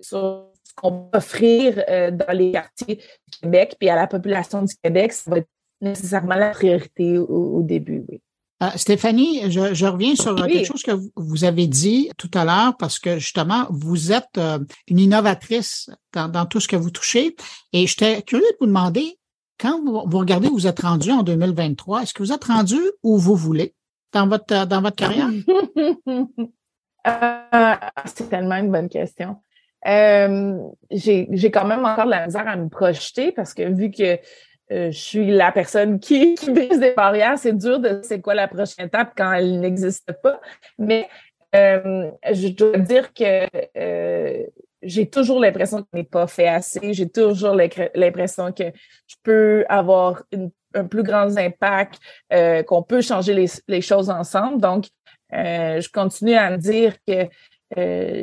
[0.00, 1.74] sur ce qu'on peut offrir
[2.12, 5.48] dans les quartiers du Québec, puis à la population du Québec, ça va être
[5.84, 8.20] nécessairement la priorité au, début, oui.
[8.62, 12.98] Euh, Stéphanie, je, reviens sur quelque chose que vous avez dit tout à l'heure parce
[12.98, 17.34] que justement, vous êtes euh, une innovatrice dans, tout ce que vous touchez
[17.72, 19.18] et j'étais curieux de vous demander,
[19.58, 23.18] quand vous, regardez où vous êtes rendu en 2023, est-ce que vous êtes rendu où
[23.18, 23.74] vous voulez
[24.12, 25.28] dans votre, dans votre carrière?
[27.06, 27.74] Euh,
[28.06, 29.36] c'est tellement une bonne question.
[29.84, 34.18] j'ai quand même encore de la misère à me projeter parce que vu que
[34.72, 37.38] euh, je suis la personne qui, qui brise des barrières.
[37.38, 40.40] C'est dur de c'est quoi la prochaine étape quand elle n'existe pas.
[40.78, 41.08] Mais
[41.54, 43.46] euh, je dois dire que
[43.76, 44.42] euh,
[44.82, 46.94] j'ai toujours l'impression que n'est pas fait assez.
[46.94, 48.64] J'ai toujours l'impression que
[49.06, 50.22] je peux avoir
[50.74, 52.00] un plus grand impact,
[52.66, 54.60] qu'on peut changer les, les, choses ensemble.
[54.60, 54.86] Donc,
[55.30, 57.28] je continue à me dire que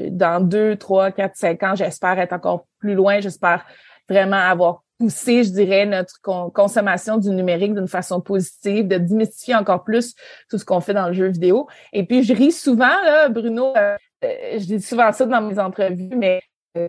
[0.10, 3.22] dans deux, trois, quatre, cinq ans, j'espère être encore plus loin.
[3.22, 3.66] J'espère
[4.08, 9.84] vraiment avoir pousser, je dirais, notre consommation du numérique d'une façon positive, de démystifier encore
[9.84, 10.14] plus
[10.48, 11.68] tout ce qu'on fait dans le jeu vidéo.
[11.92, 15.58] Et puis, je ris souvent, là, Bruno, euh, euh, je dis souvent ça dans mes
[15.58, 16.40] entrevues, mais
[16.78, 16.88] euh,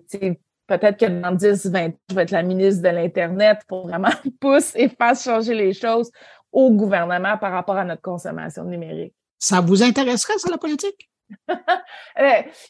[0.66, 4.79] peut-être que dans 10, 20 je vais être la ministre de l'Internet pour vraiment pousser
[4.83, 6.11] et faire changer les choses
[6.53, 9.14] au gouvernement par rapport à notre consommation numérique.
[9.38, 11.09] Ça vous intéresserait, ça, la politique?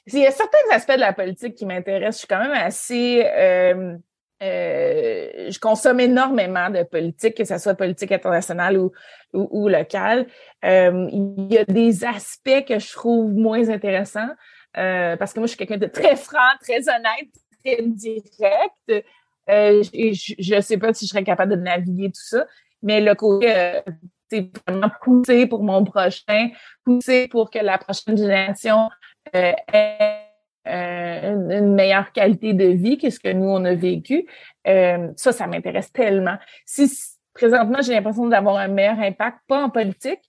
[0.06, 2.14] il y a certains aspects de la politique qui m'intéressent.
[2.14, 3.96] Je suis quand même assez euh,
[4.42, 8.92] je consomme énormément de politique, que ce soit politique internationale ou,
[9.32, 10.26] ou, locale.
[10.64, 14.30] Euh, il y a des aspects que je trouve moins intéressants
[14.76, 17.30] euh, parce que moi, je suis quelqu'un de très franc, très honnête,
[17.64, 19.06] très direct.
[19.48, 22.46] je ne sais pas si je serais capable de naviguer tout ça,
[22.82, 23.80] mais le côté
[24.30, 26.48] c'est vraiment pousser pour mon prochain,
[26.86, 28.88] pousser pour que la prochaine génération
[29.34, 30.31] ait
[30.68, 34.26] euh, une, meilleure qualité de vie que ce que nous, on a vécu.
[34.66, 36.36] Euh, ça, ça m'intéresse tellement.
[36.66, 36.90] Si
[37.34, 40.20] présentement, j'ai l'impression d'avoir un meilleur impact, pas en politique,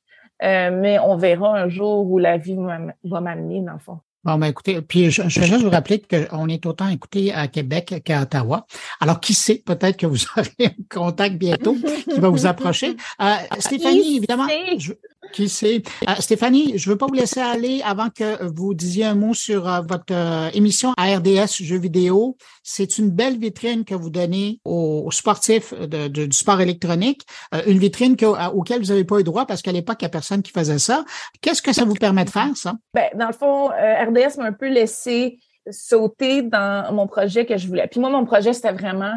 [0.42, 2.58] euh, mais on verra un jour où la vie
[3.04, 4.00] va m'amener, dans le fond.
[4.24, 7.50] Bon, ben écoutez, puis je, je vais juste vous rappeler qu'on est autant écouté à
[7.50, 8.66] Québec qu'à Ottawa.
[9.02, 12.96] Alors, qui sait, peut-être que vous aurez un contact bientôt qui va vous approcher.
[13.22, 14.94] Euh, Stéphanie, évidemment, je,
[15.32, 15.82] qui sait?
[16.08, 19.68] Euh, Stéphanie, je veux pas vous laisser aller avant que vous disiez un mot sur
[19.68, 22.38] euh, votre euh, émission à RDS Jeux vidéo.
[22.64, 27.26] C'est une belle vitrine que vous donnez aux, sportifs du sport électronique,
[27.68, 30.10] une vitrine que, auquel vous n'avez pas eu droit parce qu'à l'époque, il n'y a
[30.10, 31.04] personne qui faisait ça.
[31.42, 32.74] Qu'est-ce que ça vous permet de faire, ça?
[32.94, 37.68] Ben, dans le fond, RDS m'a un peu laissé sauter dans mon projet que je
[37.68, 37.88] voulais.
[37.88, 39.14] Puis moi, mon projet, c'était vraiment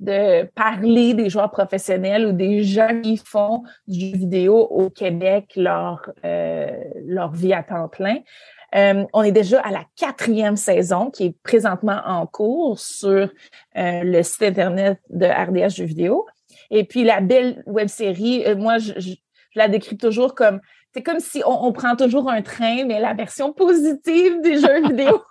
[0.00, 6.10] de parler des joueurs professionnels ou des gens qui font du vidéo au Québec leur,
[6.24, 6.70] euh,
[7.04, 8.16] leur vie à temps plein.
[8.74, 13.28] Euh, on est déjà à la quatrième saison qui est présentement en cours sur
[13.76, 16.26] euh, le site internet de RDS Jeux vidéo.
[16.70, 19.14] Et puis la belle web série, moi je, je,
[19.54, 20.60] la décris toujours comme
[20.92, 25.22] c'est comme si on, prend toujours un train, mais la version positive des jeux vidéo,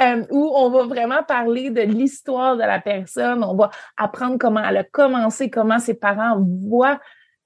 [0.00, 4.64] euh, où on va vraiment parler de l'histoire de la personne, on va apprendre comment
[4.64, 7.00] elle a commencé, comment ses parents voient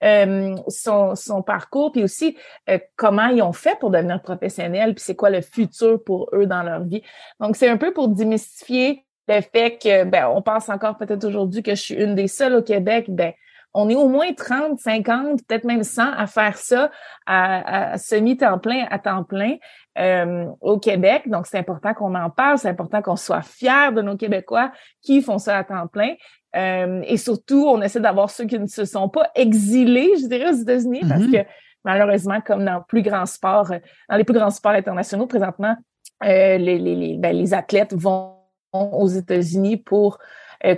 [0.05, 2.37] euh, son, son, parcours, puis aussi
[2.71, 6.47] euh, comment ils ont fait pour devenir professionnels, puis c'est quoi le futur pour eux
[6.47, 7.03] dans leur vie.
[7.41, 11.65] Donc, c'est un peu pour démystifier le fait que, ben, on pense encore peut-être aujourd'hui
[11.65, 13.33] que je suis une des seules au Québec, ben,
[13.81, 16.91] on est au moins 30, 50, peut-être même 100 à faire ça
[17.27, 19.55] à, semi-temps plein, à temps plein
[19.99, 21.29] euh, au Québec.
[21.29, 25.23] Donc, c'est important qu'on en parle, c'est important qu'on soit fiers de nos Québécois qui
[25.23, 26.15] font ça à temps plein.
[26.57, 30.51] Euh, et surtout, on essaie d'avoir ceux qui ne se sont pas exilés, je dirais,
[30.51, 31.45] aux États-Unis, parce mm-hmm.
[31.45, 31.49] que
[31.85, 33.71] malheureusement, comme dans plus grands sports,
[34.09, 35.77] dans les plus grands sports internationaux, présentement,
[36.25, 38.39] euh, les, les, ben, les athlètes vont
[38.73, 40.19] aux États-Unis pour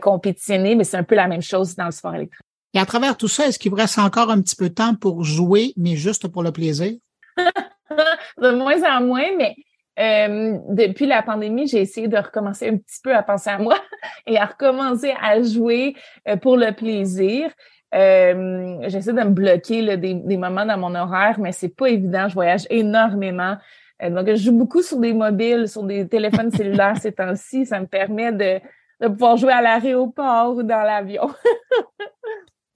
[0.03, 2.45] compétitionner, mais c'est un peu la même chose dans le sport électrique.
[2.75, 4.95] Et à travers tout ça, est-ce qu'il vous reste encore un petit peu de temps
[4.95, 6.93] pour jouer, mais juste pour le plaisir?
[7.37, 9.57] de moins en moins, mais
[9.99, 13.77] euh, depuis la pandémie, j'ai essayé de recommencer un petit peu à penser à moi
[14.27, 15.95] et à recommencer à jouer
[16.29, 17.51] euh, pour le plaisir.
[17.93, 22.29] Euh, j'essaie de me bloquer des, des, moments dans mon horaire, mais c'est pas évident.
[22.29, 23.57] Je voyage énormément.
[24.01, 27.67] donc, je joue beaucoup sur des mobiles, sur des téléphones cellulaires ces temps-ci.
[27.67, 28.61] Ça me permet de,
[29.01, 31.29] de pouvoir jouer à l'aéroport ou dans l'avion.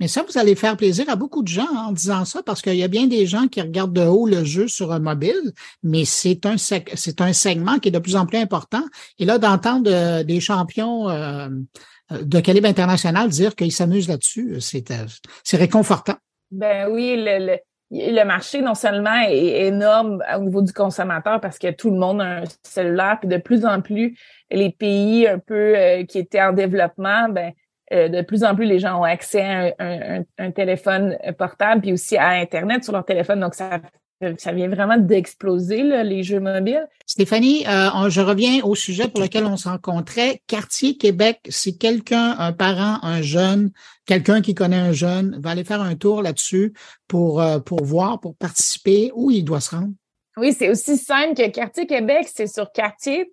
[0.01, 2.75] Mais ça, vous allez faire plaisir à beaucoup de gens en disant ça, parce qu'il
[2.75, 5.53] y a bien des gens qui regardent de haut le jeu sur un mobile,
[5.83, 8.83] mais c'est un c'est un segment qui est de plus en plus important.
[9.19, 11.49] Et là, d'entendre euh, des champions euh,
[12.11, 15.07] de calibre international dire qu'ils s'amusent là-dessus, c'est euh,
[15.45, 16.17] c'est réconfortant.
[16.51, 17.57] Ben oui, le,
[17.91, 22.21] le, marché non seulement est énorme au niveau du consommateur parce que tout le monde
[22.21, 24.19] a un cellulaire, puis de plus en plus
[24.51, 25.75] les pays un peu
[26.09, 27.53] qui étaient en développement, ben
[27.93, 32.17] euh, de plus en plus, les gens ont accès à un, téléphone portable puis aussi
[32.17, 33.41] à Internet sur leur téléphone.
[33.41, 33.81] Donc, ça,
[34.39, 36.87] ça vient vraiment d'exploser, les jeux mobiles.
[37.07, 40.41] Stéphanie, euh, je reviens au sujet pour lequel on se rencontrait.
[40.47, 43.71] Quartier Québec, si quelqu'un, un parent, un jeune,
[44.07, 46.73] quelqu'un qui connaît un jeune, va aller faire un tour là-dessus
[47.09, 49.93] pour, euh, pour voir, pour participer, où il doit se rendre?
[50.37, 53.33] Oui, c'est aussi simple que Quartier Québec, c'est sur quartier.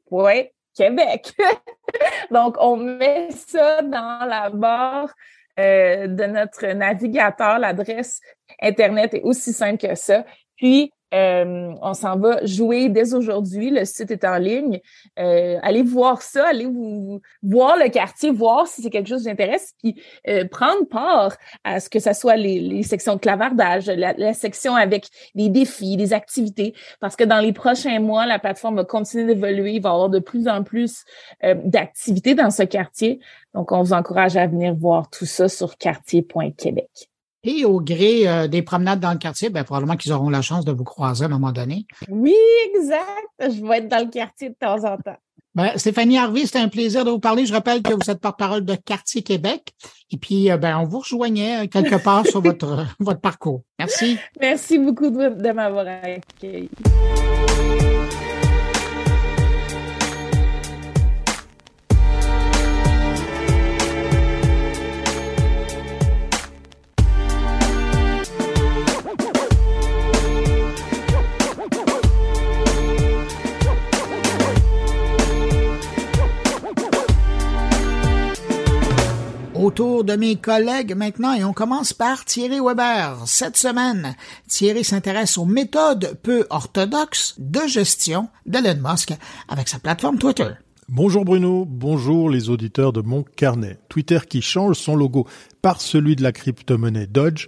[0.76, 1.34] Québec.
[2.32, 5.14] Donc, on met ça dans la barre
[5.60, 7.60] euh, de notre navigateur.
[7.60, 8.22] L'adresse
[8.62, 10.26] Internet est aussi simple que ça.
[10.56, 13.70] Puis, Euh, on s'en va jouer dès aujourd'hui.
[13.70, 14.80] Le site est en ligne.
[15.20, 19.28] Euh, allez voir ça, allez vous voir le quartier, voir si c'est quelque chose qui
[19.28, 23.88] vous intéresse, puis euh, prendre part à ce que ce soit les, sections de clavardage,
[23.88, 28.78] la, section avec des défis, des activités, parce que dans les prochains mois, la plateforme
[28.78, 29.74] va continuer d'évoluer.
[29.74, 31.04] Il va y avoir de plus en plus
[31.42, 33.20] d'activités dans ce quartier.
[33.54, 37.11] Donc, on vous encourage à venir voir tout ça sur quartier.québec.
[37.44, 40.64] Et au gré euh, des promenades dans le quartier, ben, probablement qu'ils auront la chance
[40.64, 41.86] de vous croiser à un moment donné.
[42.08, 42.36] Oui,
[42.76, 43.30] exact.
[43.40, 45.18] Je vais être dans le quartier de temps en temps.
[45.54, 47.46] Ben, Stéphanie Harvey, c'était un plaisir de vous parler.
[47.46, 49.74] Je rappelle que vous êtes porte-parole de Quartier Québec.
[50.12, 53.64] Et puis, euh, ben, on vous rejoignait quelque part sur votre, votre parcours.
[53.80, 54.18] Merci.
[54.40, 56.70] Merci beaucoup de, de m'avoir accueilli.
[79.72, 83.20] Autour de mes collègues maintenant et on commence par Thierry Weber.
[83.26, 84.18] Cette semaine,
[84.50, 89.14] Thierry s'intéresse aux méthodes peu orthodoxes de gestion d'Elon Musk
[89.48, 90.50] avec sa plateforme Twitter.
[90.94, 93.80] Bonjour Bruno, bonjour les auditeurs de mon carnet.
[93.88, 95.26] Twitter qui change son logo
[95.62, 97.48] par celui de la crypto-monnaie Dodge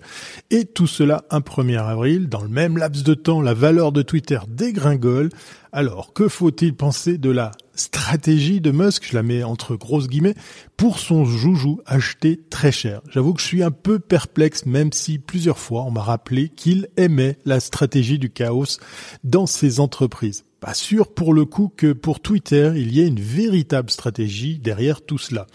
[0.49, 2.29] et tout cela un 1er avril.
[2.29, 5.27] Dans le même laps de temps, la valeur de Twitter dégringole.
[5.73, 10.35] Alors, que faut-il penser de la stratégie de Musk, je la mets entre grosses guillemets,
[10.77, 13.01] pour son joujou acheté très cher.
[13.09, 16.87] J'avoue que je suis un peu perplexe, même si plusieurs fois on m'a rappelé qu'il
[16.95, 18.79] aimait la stratégie du chaos
[19.25, 20.45] dans ses entreprises.
[20.63, 25.01] Pas sûr pour le coup que pour Twitter, il y ait une véritable stratégie derrière
[25.01, 25.45] tout cela.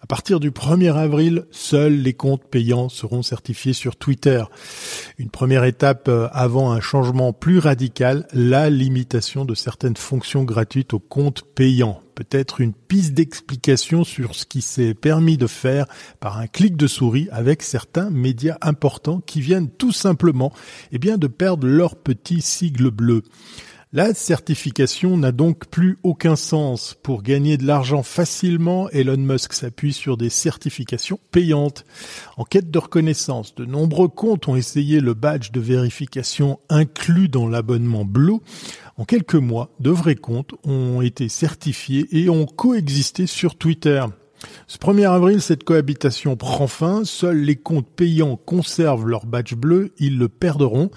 [0.00, 4.42] À partir du 1er avril, seuls les comptes payants seront certifiés sur Twitter.
[5.18, 10.94] Une première étape euh, avant un changement plus radical, la limitation de certaines fonctions gratuites
[10.94, 12.00] aux comptes payants.
[12.14, 15.84] Peut-être une piste d'explication sur ce qui s'est permis de faire
[16.18, 20.50] par un clic de souris avec certains médias importants qui viennent tout simplement
[20.92, 23.22] eh bien, de perdre leur petit sigle bleu.
[23.96, 26.94] La certification n'a donc plus aucun sens.
[27.02, 31.86] Pour gagner de l'argent facilement, Elon Musk s'appuie sur des certifications payantes.
[32.36, 37.48] En quête de reconnaissance, de nombreux comptes ont essayé le badge de vérification inclus dans
[37.48, 38.40] l'abonnement Blue.
[38.98, 44.04] En quelques mois, de vrais comptes ont été certifiés et ont coexisté sur Twitter.
[44.66, 47.04] Ce 1er avril, cette cohabitation prend fin.
[47.04, 49.92] Seuls les comptes payants conservent leur badge bleu.
[49.98, 50.90] Ils le perdront.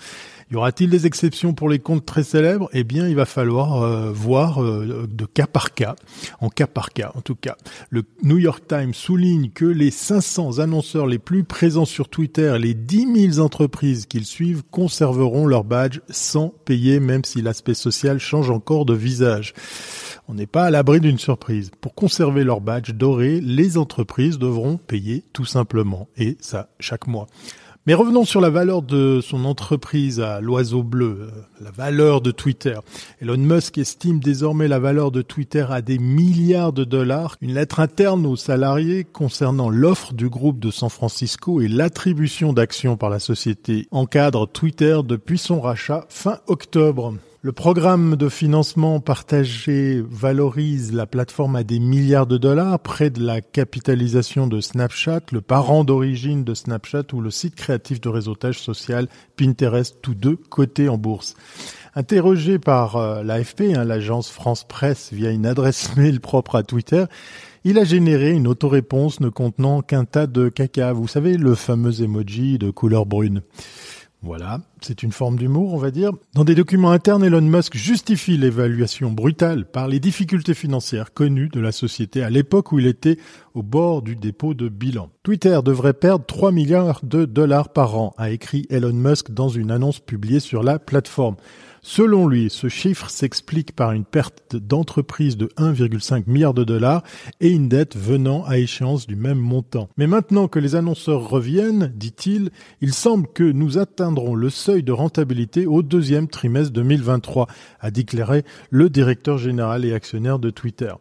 [0.51, 2.69] Y aura-t-il des exceptions pour les comptes très célèbres?
[2.73, 5.95] Eh bien, il va falloir euh, voir euh, de cas par cas,
[6.41, 7.55] en cas par cas en tout cas.
[7.91, 12.73] Le New York Times souligne que les 500 annonceurs les plus présents sur Twitter les
[12.73, 18.49] 10 000 entreprises qu'ils suivent conserveront leur badge sans payer, même si l'aspect social change
[18.49, 19.53] encore de visage.
[20.27, 21.69] On n'est pas à l'abri d'une surprise.
[21.79, 27.27] Pour conserver leur badge doré, les entreprises devront payer tout simplement, et ça chaque mois.
[27.87, 32.29] Mais revenons sur la valeur de son entreprise à l'oiseau bleu, euh, la valeur de
[32.31, 32.77] Twitter.
[33.21, 37.37] Elon Musk estime désormais la valeur de Twitter à des milliards de dollars.
[37.41, 42.97] Une lettre interne aux salariés concernant l'offre du groupe de San Francisco et l'attribution d'actions
[42.97, 47.13] par la société encadre Twitter depuis son rachat fin octobre.
[47.41, 53.23] Le programme de financement partagé valorise la plateforme à des milliards de dollars, près de
[53.23, 58.59] la capitalisation de Snapchat, le parent d'origine de Snapchat ou le site créatif de réseautage
[58.59, 61.35] social Pinterest, tous deux cotés en bourse.
[61.95, 67.05] Interrogé par euh, l'AFP, hein, l'agence France Presse, via une adresse mail propre à Twitter,
[67.63, 70.91] il a généré une autoréponse ne contenant qu'un tas de caca.
[70.91, 73.43] Vous savez, le fameux emoji de couleur brune.
[74.21, 76.11] Voilà, c'est une forme d'humour, on va dire.
[76.33, 81.61] Dans des documents internes, Elon Musk justifie l'évaluation brutale par les difficultés financières connues de
[81.61, 83.17] la société à l'époque où il était
[83.53, 85.09] au bord du dépôt de bilan.
[85.23, 89.71] Twitter devrait perdre 3 milliards de dollars par an, a écrit Elon Musk dans une
[89.71, 91.37] annonce publiée sur la plateforme.
[91.81, 97.03] Selon lui, ce chiffre s'explique par une perte d'entreprise de 1,5 milliard de dollars
[97.39, 99.89] et une dette venant à échéance du même montant.
[99.97, 104.91] Mais maintenant que les annonceurs reviennent, dit-il, il semble que nous atteindrons le seuil de
[104.91, 107.47] rentabilité au deuxième trimestre 2023,
[107.79, 110.91] a déclaré le directeur général et actionnaire de Twitter.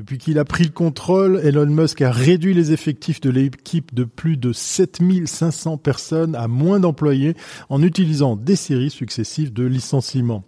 [0.00, 4.04] Depuis qu'il a pris le contrôle, Elon Musk a réduit les effectifs de l'équipe de
[4.04, 7.34] plus de 7500 personnes à moins d'employés
[7.68, 10.42] en utilisant des séries successives de licenciements.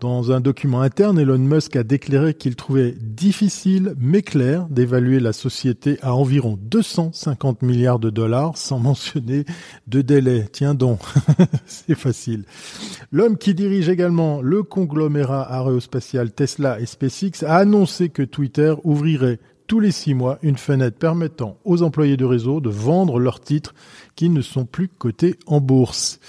[0.00, 5.34] Dans un document interne, Elon Musk a déclaré qu'il trouvait difficile mais clair d'évaluer la
[5.34, 9.44] société à environ 250 milliards de dollars sans mentionner
[9.88, 10.46] de délai.
[10.50, 11.00] Tiens donc,
[11.66, 12.44] c'est facile.
[13.12, 19.38] L'homme qui dirige également le conglomérat aérospatial Tesla et SpaceX a annoncé que Twitter ouvrirait
[19.66, 23.74] tous les six mois une fenêtre permettant aux employés du réseau de vendre leurs titres
[24.16, 26.20] qui ne sont plus cotés en bourse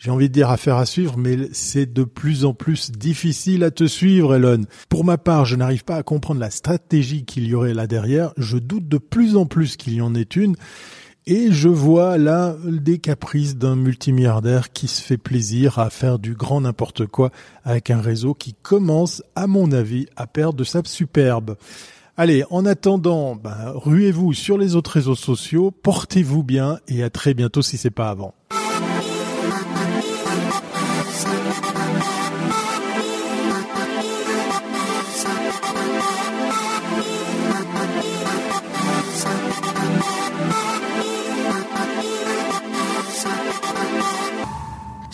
[0.00, 3.70] j'ai envie de dire affaire à suivre, mais c'est de plus en plus difficile à
[3.70, 4.62] te suivre, Elon.
[4.88, 8.32] Pour ma part, je n'arrive pas à comprendre la stratégie qu'il y aurait là derrière.
[8.38, 10.56] Je doute de plus en plus qu'il y en ait une.
[11.26, 16.34] Et je vois là des caprices d'un multimilliardaire qui se fait plaisir à faire du
[16.34, 17.30] grand n'importe quoi
[17.62, 21.56] avec un réseau qui commence, à mon avis, à perdre de sa superbe.
[22.16, 27.34] Allez, en attendant, ben, ruez-vous sur les autres réseaux sociaux, portez-vous bien et à très
[27.34, 28.34] bientôt si c'est pas avant.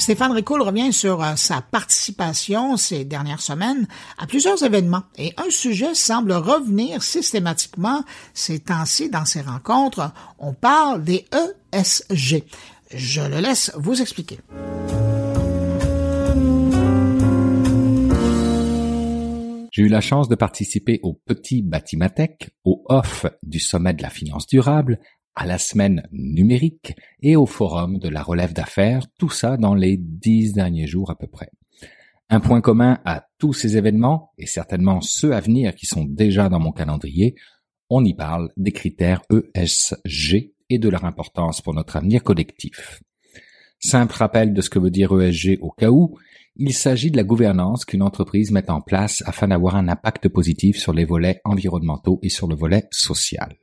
[0.07, 3.89] Stéphane Ricoul revient sur euh, sa participation ces dernières semaines
[4.19, 10.13] à plusieurs événements et un sujet semble revenir systématiquement ces temps-ci dans ces rencontres.
[10.39, 11.27] On parle des
[11.73, 12.45] ESG.
[12.95, 14.39] Je le laisse vous expliquer.
[19.73, 24.11] J'ai eu la chance de participer au petit Batimatech, au off du sommet de la
[24.11, 25.01] finance durable,
[25.37, 29.99] à la semaine numérique et au forum de la relève d'affaires, tout ça dans les
[29.99, 31.51] dix derniers jours à peu près.
[32.31, 36.49] Un point commun à tous ces événements, et certainement ceux à venir qui sont déjà
[36.49, 37.37] dans mon calendrier,
[37.91, 43.01] on y parle des critères ESG et de leur importance pour notre avenir collectif.
[43.79, 46.19] Simple rappel de ce que veut dire ESG au cas où,
[46.57, 50.79] il s'agit de la gouvernance qu'une entreprise met en place afin d'avoir un impact positif
[50.79, 53.55] sur les volets environnementaux et sur le volet social.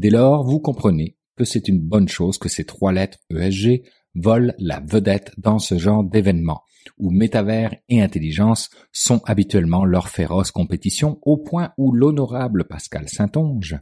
[0.00, 3.82] Dès lors, vous comprenez que c'est une bonne chose que ces trois lettres ESG
[4.14, 6.62] volent la vedette dans ce genre d'événement,
[6.96, 13.76] où métavers et intelligence sont habituellement leur féroce compétition au point où l'honorable Pascal Saint-Onge,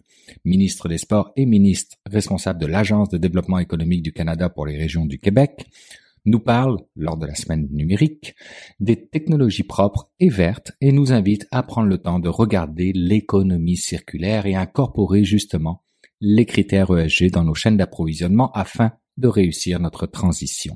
[0.45, 4.77] ministre des Sports et ministre responsable de l'Agence de développement économique du Canada pour les
[4.77, 5.67] régions du Québec,
[6.25, 8.35] nous parle, lors de la semaine numérique,
[8.81, 13.77] des technologies propres et vertes et nous invite à prendre le temps de regarder l'économie
[13.77, 15.85] circulaire et incorporer justement
[16.21, 20.75] les critères ESG dans nos chaînes d'approvisionnement afin de réussir notre transition.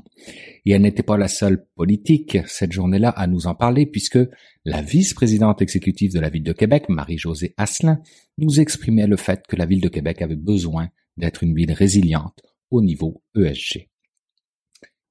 [0.66, 4.18] Et elle n'était pas la seule politique cette journée-là à nous en parler puisque
[4.64, 8.00] la vice-présidente exécutive de la ville de Québec, Marie-Josée Asselin,
[8.38, 12.42] nous exprimait le fait que la ville de Québec avait besoin d'être une ville résiliente
[12.70, 13.91] au niveau ESG.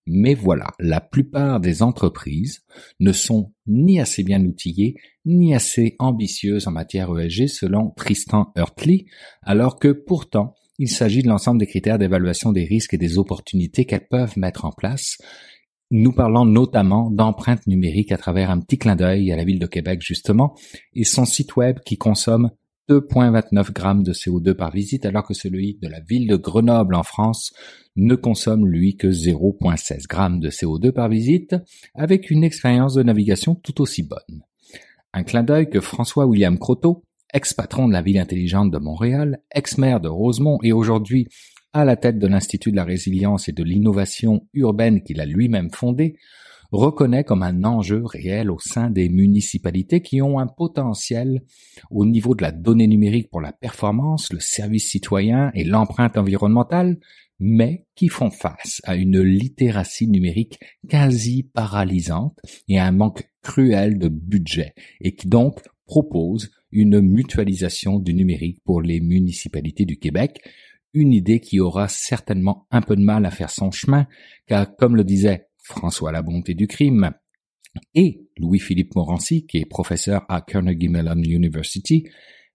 [0.07, 2.63] Mais voilà, la plupart des entreprises
[2.99, 4.95] ne sont ni assez bien outillées,
[5.25, 9.05] ni assez ambitieuses en matière ESG selon Tristan Hurtley,
[9.43, 13.85] alors que pourtant, il s'agit de l'ensemble des critères d'évaluation des risques et des opportunités
[13.85, 15.17] qu'elles peuvent mettre en place.
[15.91, 19.67] Nous parlons notamment d'empreintes numériques à travers un petit clin d'œil à la ville de
[19.67, 20.55] Québec justement,
[20.93, 22.49] et son site web qui consomme
[22.91, 27.03] 2,29 grammes de CO2 par visite, alors que celui de la ville de Grenoble en
[27.03, 27.53] France
[27.95, 31.55] ne consomme lui que 0,16 grammes de CO2 par visite,
[31.95, 34.43] avec une expérience de navigation tout aussi bonne.
[35.13, 40.01] Un clin d'œil que François William Croteau, ex-patron de la ville intelligente de Montréal, ex-maire
[40.01, 41.27] de Rosemont et aujourd'hui
[41.71, 45.71] à la tête de l'Institut de la résilience et de l'innovation urbaine qu'il a lui-même
[45.71, 46.17] fondé,
[46.71, 51.41] reconnaît comme un enjeu réel au sein des municipalités qui ont un potentiel
[51.89, 56.97] au niveau de la donnée numérique pour la performance, le service citoyen et l'empreinte environnementale,
[57.39, 63.97] mais qui font face à une littératie numérique quasi paralysante et à un manque cruel
[63.97, 70.39] de budget, et qui donc proposent une mutualisation du numérique pour les municipalités du Québec,
[70.93, 74.07] une idée qui aura certainement un peu de mal à faire son chemin,
[74.45, 77.11] car comme le disait François La Bonté du Crime,
[77.95, 82.09] et Louis-Philippe Morancy, qui est professeur à Carnegie Mellon University,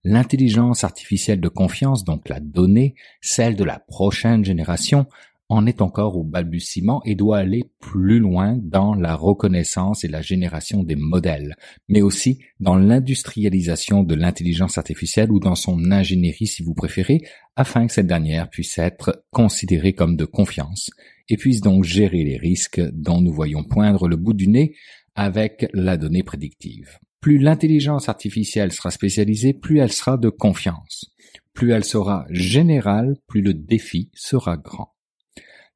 [0.04, 5.06] l'intelligence artificielle de confiance, donc la donnée, celle de la prochaine génération,
[5.48, 10.20] en est encore au balbutiement et doit aller plus loin dans la reconnaissance et la
[10.20, 11.54] génération des modèles,
[11.88, 17.22] mais aussi dans l'industrialisation de l'intelligence artificielle ou dans son ingénierie si vous préférez,
[17.54, 20.90] afin que cette dernière puisse être considérée comme de confiance
[21.28, 24.74] et puisse donc gérer les risques dont nous voyons poindre le bout du nez
[25.14, 26.98] avec la donnée prédictive.
[27.20, 31.06] Plus l'intelligence artificielle sera spécialisée, plus elle sera de confiance.
[31.54, 34.95] Plus elle sera générale, plus le défi sera grand.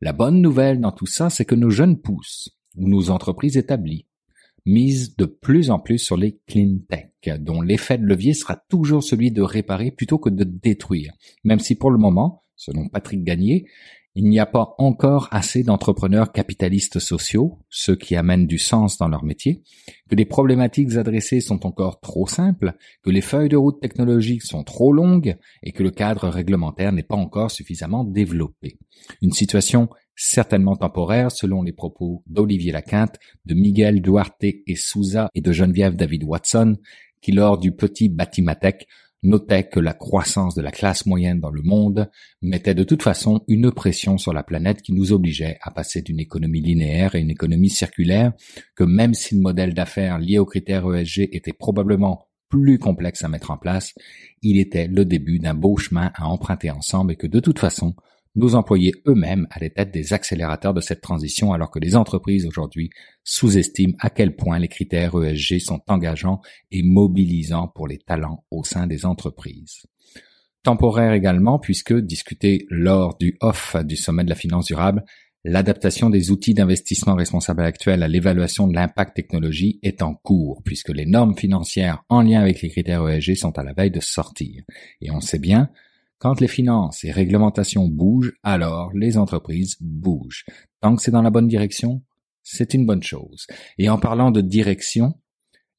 [0.03, 4.07] La bonne nouvelle dans tout ça, c'est que nos jeunes pousses, ou nos entreprises établies,
[4.65, 9.03] mise de plus en plus sur les clean tech, dont l'effet de levier sera toujours
[9.03, 11.13] celui de réparer plutôt que de détruire,
[11.45, 13.67] même si pour le moment, selon Patrick Gagné,
[14.15, 19.09] il n'y a pas encore assez d'entrepreneurs capitalistes sociaux, ceux qui amènent du sens dans
[19.09, 19.63] leur métier,
[20.09, 24.65] que les problématiques adressées sont encore trop simples, que les feuilles de route technologiques sont
[24.65, 28.79] trop longues et que le cadre réglementaire n'est pas encore suffisamment développé.
[29.23, 35.41] Une situation certainement temporaire selon les propos d'Olivier Laquinte, de Miguel Duarte et Souza et
[35.41, 36.77] de Geneviève David Watson,
[37.23, 38.87] qui lors du petit Batimatech
[39.23, 42.11] notait que la croissance de la classe moyenne dans le monde
[42.43, 46.21] mettait de toute façon une pression sur la planète qui nous obligeait à passer d'une
[46.21, 48.33] économie linéaire à une économie circulaire,
[48.75, 53.29] que même si le modèle d'affaires lié aux critères ESG était probablement plus complexe à
[53.29, 53.95] mettre en place,
[54.43, 57.95] il était le début d'un beau chemin à emprunter ensemble et que de toute façon,
[58.37, 62.91] nos employés eux-mêmes allaient être des accélérateurs de cette transition alors que les entreprises aujourd'hui
[63.25, 68.63] sous-estiment à quel point les critères ESG sont engageants et mobilisants pour les talents au
[68.65, 69.87] sein des entreprises.
[70.63, 75.05] Temporaire également puisque, discuté lors du off du sommet de la finance durable,
[75.43, 80.91] L'adaptation des outils d'investissement responsable actuels à l'évaluation de l'impact technologie est en cours, puisque
[80.91, 84.63] les normes financières en lien avec les critères ESG sont à la veille de sortir.
[85.01, 85.71] Et on sait bien,
[86.21, 90.45] quand les finances et réglementations bougent, alors les entreprises bougent.
[90.83, 92.03] Tant que c'est dans la bonne direction,
[92.43, 93.47] c'est une bonne chose.
[93.79, 95.15] Et en parlant de direction,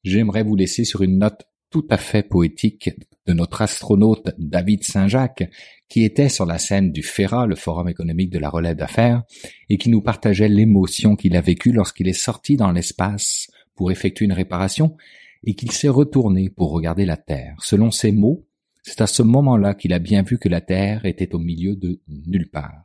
[0.02, 2.90] j'aimerais vous laisser sur une note tout à fait poétique
[3.26, 5.48] de notre astronaute David Saint-Jacques,
[5.88, 9.22] qui était sur la scène du FERA, le Forum économique de la relève d'affaires,
[9.68, 14.24] et qui nous partageait l'émotion qu'il a vécue lorsqu'il est sorti dans l'espace pour effectuer
[14.24, 14.96] une réparation
[15.44, 17.56] et qu'il s'est retourné pour regarder la Terre.
[17.60, 18.44] Selon ses mots,
[18.82, 22.00] c'est à ce moment-là qu'il a bien vu que la Terre était au milieu de
[22.08, 22.84] nulle part.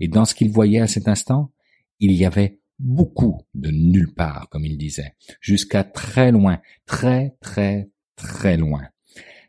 [0.00, 1.52] Et dans ce qu'il voyait à cet instant,
[2.00, 7.88] il y avait beaucoup de nulle part, comme il disait, jusqu'à très loin, très très
[8.16, 8.82] très loin.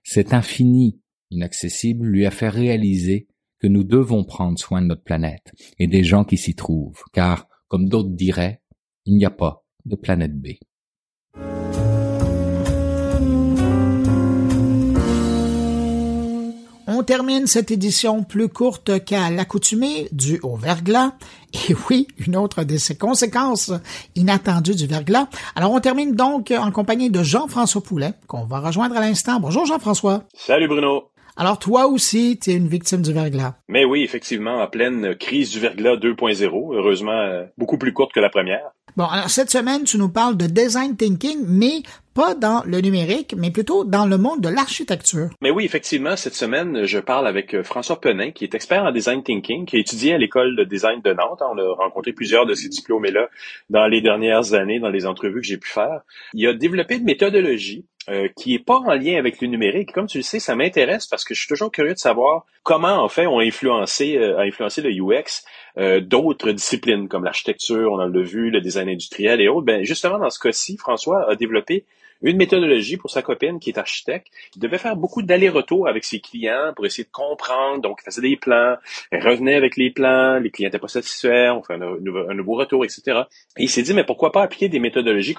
[0.03, 3.27] Cet infini inaccessible lui a fait réaliser
[3.59, 7.47] que nous devons prendre soin de notre planète et des gens qui s'y trouvent, car,
[7.67, 8.61] comme d'autres diraient,
[9.05, 10.49] il n'y a pas de planète B.
[17.07, 21.13] termine cette édition plus courte qu'à l'accoutumée due au verglas.
[21.53, 23.71] Et oui, une autre de ses conséquences
[24.15, 25.27] inattendues du verglas.
[25.55, 29.39] Alors on termine donc en compagnie de Jean-François Poulet, qu'on va rejoindre à l'instant.
[29.39, 30.23] Bonjour Jean-François.
[30.33, 31.05] Salut Bruno.
[31.39, 33.53] Alors toi aussi, tu es une victime du verglas.
[33.67, 38.19] Mais oui, effectivement, en pleine crise du verglas 2.0, heureusement euh, beaucoup plus courte que
[38.19, 38.71] la première.
[38.95, 41.83] Bon, alors cette semaine, tu nous parles de design thinking, mais
[42.15, 45.29] pas dans le numérique, mais plutôt dans le monde de l'architecture.
[45.39, 48.91] Mais oui, effectivement, cette semaine, je parle avec euh, François Penin, qui est expert en
[48.91, 51.43] design thinking, qui a étudié à l'école de design de Nantes.
[51.43, 53.29] On a rencontré plusieurs de ces diplômés-là
[53.69, 56.01] dans les dernières années, dans les entrevues que j'ai pu faire.
[56.33, 59.91] Il a développé une méthodologie euh, qui est pas en lien avec le numérique.
[59.91, 63.03] Comme tu le sais, ça m'intéresse parce que je suis toujours curieux de savoir comment
[63.03, 65.43] en fait ont influencé, euh, a influencé le UX
[65.77, 69.65] euh, d'autres disciplines comme l'architecture, on en l'a vu, le design industriel et autres.
[69.65, 71.83] Ben justement dans ce cas-ci, François a développé
[72.21, 76.19] une méthodologie pour sa copine qui est architecte, qui devait faire beaucoup d'allers-retours avec ses
[76.19, 77.81] clients pour essayer de comprendre.
[77.81, 78.75] Donc, elle faisait des plans,
[79.11, 82.85] elle revenait avec les plans, les clients n'étaient pas satisfaits, on fait un, nouveau, retour,
[82.85, 83.21] etc.
[83.57, 85.35] Et il s'est dit, mais pourquoi pas appliquer des méthodologies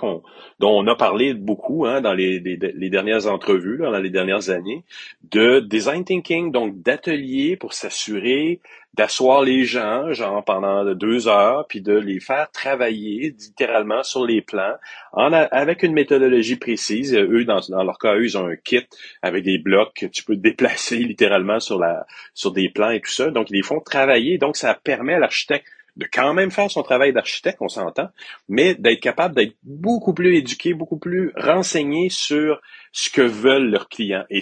[0.59, 4.85] dont on a parlé beaucoup hein, dans les, les, dernières entrevues, dans les dernières années,
[5.31, 8.61] de design thinking, donc d'ateliers pour s'assurer
[8.99, 14.43] d'asseoir les gens, genre pendant deux heures, puis de les faire travailler littéralement sur les
[14.43, 14.75] plans,
[15.13, 17.15] avec une méthodologie précise.
[17.15, 18.85] Eux, dans, dans, leur cas, eux, ils ont un kit
[19.23, 23.11] avec des blocs que tu peux déplacer littéralement sur la sur des plans et tout
[23.11, 23.31] ça.
[23.31, 24.37] Donc, ils les font travailler.
[24.37, 28.09] Donc, ça permet à l'architecte de quand même faire son travail d'architecte, on s'entend,
[28.49, 32.61] mais d'être capable d'être beaucoup plus éduqué, beaucoup plus renseigné sur
[32.93, 34.25] ce que veulent leurs clients.
[34.31, 34.41] Et,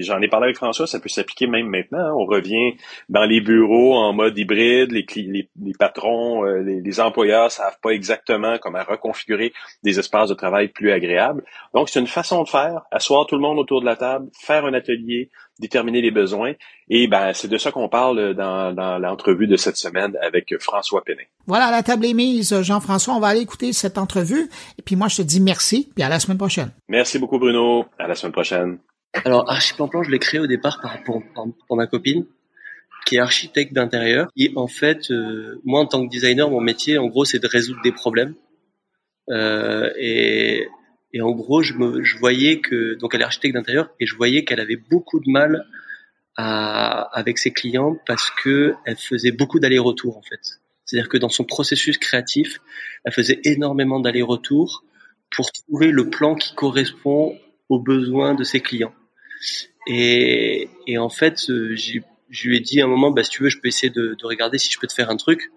[0.00, 1.98] j'en ai parlé avec François, ça peut s'appliquer même maintenant.
[1.98, 2.14] Hein.
[2.16, 2.74] On revient
[3.08, 7.78] dans les bureaux en mode hybride, les, les, les patrons, euh, les, les, employeurs savent
[7.82, 11.44] pas exactement comment reconfigurer des espaces de travail plus agréables.
[11.74, 14.64] Donc, c'est une façon de faire, asseoir tout le monde autour de la table, faire
[14.64, 15.30] un atelier,
[15.60, 16.54] déterminer les besoins.
[16.88, 21.02] Et ben, c'est de ça qu'on parle dans, dans l'entrevue de cette semaine avec François
[21.04, 21.22] Pénin.
[21.46, 23.14] Voilà, la table est mise, Jean-François.
[23.14, 24.50] On va aller écouter cette entrevue.
[24.78, 26.72] Et puis moi, je te dis merci, puis à la semaine prochaine.
[26.88, 27.79] Merci beaucoup, Bruno.
[27.98, 28.78] À la semaine prochaine.
[29.24, 31.22] Alors, Archiplan je l'ai créé au départ par, pour,
[31.66, 32.26] pour, ma copine,
[33.06, 34.28] qui est architecte d'intérieur.
[34.36, 37.46] Et en fait, euh, moi, en tant que designer, mon métier, en gros, c'est de
[37.46, 38.34] résoudre des problèmes.
[39.30, 40.68] Euh, et,
[41.20, 41.74] en gros, je,
[42.18, 45.66] voyais que, donc elle est architecte d'intérieur, et je voyais qu'elle avait beaucoup de mal
[46.36, 50.40] avec ses clients parce que elle faisait beaucoup d'allers-retours, en fait.
[50.86, 52.60] C'est-à-dire que dans son processus créatif,
[53.04, 54.84] elle faisait énormément d'allers-retours
[55.30, 57.38] pour trouver le plan qui correspond
[57.70, 58.94] aux besoins de ses clients.
[59.86, 63.42] Et, et en fait, euh, je lui ai dit à un moment, bah, si tu
[63.42, 65.50] veux, je peux essayer de, de regarder si je peux te faire un truc,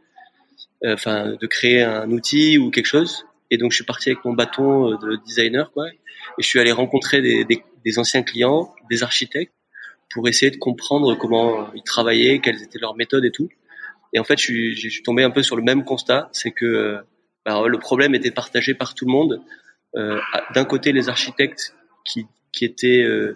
[0.86, 3.26] euh, enfin, de créer un outil ou quelque chose.
[3.52, 5.90] Et donc, je suis parti avec mon bâton euh, de designer, quoi.
[6.38, 9.54] Et je suis allé rencontrer des, des, des anciens clients, des architectes,
[10.14, 13.50] pour essayer de comprendre comment ils travaillaient, quelles étaient leurs méthodes et tout.
[14.14, 16.52] Et en fait, je suis, je suis tombé un peu sur le même constat, c'est
[16.52, 17.00] que
[17.46, 19.42] bah, le problème était partagé par tout le monde.
[19.96, 20.20] Euh,
[20.54, 22.28] D'un côté, les architectes qui,
[22.84, 23.34] euh,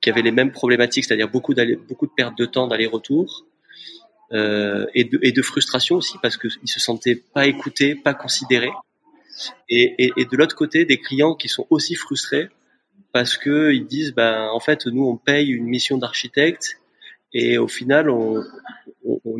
[0.00, 3.46] qui avaient les mêmes problématiques, c'est-à-dire beaucoup de pertes de temps d'aller-retour
[4.32, 8.72] euh, et, de, frustration aussi parce qu'ils se sentaient pas écoutés, pas considérés.
[9.68, 12.48] Et, de l'autre côté, des clients qui sont aussi frustrés
[13.12, 16.78] parce que ils disent, ben en fait, nous on paye une mission d'architecte
[17.34, 18.42] et au final on,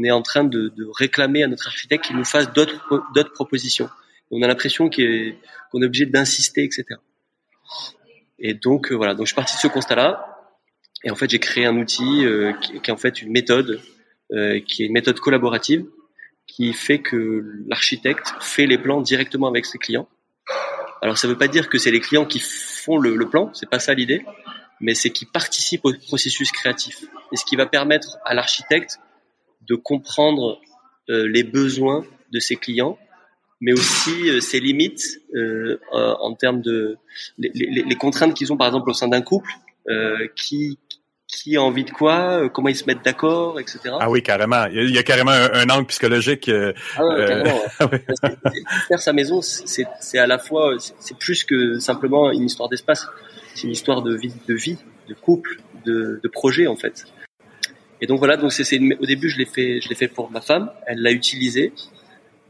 [0.04, 3.88] est en train de, réclamer à notre architecte qu'il nous fasse d'autres propositions.
[4.30, 5.36] On a l'impression qu'on est
[5.72, 6.84] obligé d'insister, etc.
[8.42, 10.28] Et donc euh, voilà, donc je suis parti de ce constat-là.
[11.04, 13.80] Et en fait, j'ai créé un outil euh, qui, qui, est en fait une méthode,
[14.32, 15.86] euh, qui est une méthode collaborative,
[16.46, 20.08] qui fait que l'architecte fait les plans directement avec ses clients.
[21.00, 23.52] Alors ça ne veut pas dire que c'est les clients qui font le, le plan,
[23.54, 24.24] c'est pas ça l'idée,
[24.80, 27.04] mais c'est qu'ils participent au processus créatif.
[27.32, 28.98] Et ce qui va permettre à l'architecte
[29.62, 30.60] de comprendre
[31.08, 32.98] euh, les besoins de ses clients,
[33.62, 36.98] mais aussi euh, ses limites euh, en termes de
[37.38, 39.50] les, les, les contraintes qu'ils ont par exemple au sein d'un couple,
[40.36, 40.78] qui
[41.26, 43.78] qui a envie de quoi, comment ils se mettent d'accord, etc.
[43.98, 44.66] Ah oui, carrément.
[44.66, 46.50] Il y a, carrément un, angle psychologique.
[46.50, 47.58] ah ouais, carrément.
[48.88, 53.06] faire sa maison, c'est à la fois, c'est plus que simplement une histoire d'espace.
[53.54, 54.76] C'est une histoire de vie, de vie,
[55.08, 55.56] de couple,
[55.86, 57.06] de, de projet en fait.
[58.02, 60.40] Et donc voilà, donc c'est au début je l'ai fait, je l'ai fait pour ma
[60.40, 61.72] femme, elle l'a utilisé,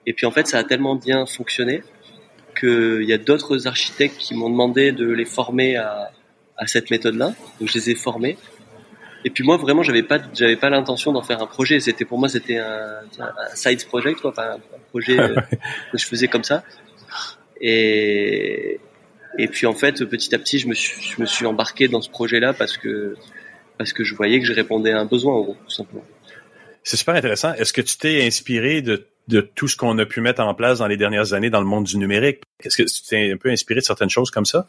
[0.06, 1.82] et puis en fait ça a tellement bien fonctionné
[2.58, 6.10] qu'il y a d'autres architectes qui m'ont demandé de les former à,
[6.56, 8.36] à cette méthode-là, donc je les ai formés.
[9.24, 11.80] Et puis moi vraiment j'avais pas, j'avais pas l'intention d'en faire un projet.
[11.80, 15.36] C'était pour moi c'était un, un side project, quoi, enfin un projet euh,
[15.92, 16.64] que je faisais comme ça.
[17.60, 18.80] Et
[19.38, 22.02] et puis en fait petit à petit je me suis, je me suis embarqué dans
[22.02, 23.16] ce projet-là parce que
[23.78, 26.04] parce que je voyais que je répondais à un besoin, en gros, tout simplement.
[26.84, 27.52] C'est super intéressant.
[27.54, 30.78] Est-ce que tu t'es inspiré de, de tout ce qu'on a pu mettre en place
[30.78, 32.42] dans les dernières années dans le monde du numérique?
[32.60, 34.66] Est-ce que tu t'es un peu inspiré de certaines choses comme ça?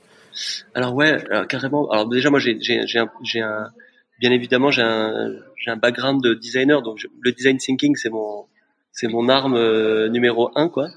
[0.74, 1.89] Alors ouais, carrément.
[1.91, 3.72] Alors déjà, moi, j'ai, un,
[4.20, 8.45] bien évidemment, j'ai un, j'ai un background de designer, donc le design thinking, c'est mon,
[8.91, 10.88] c'est mon arme euh, numéro un, quoi.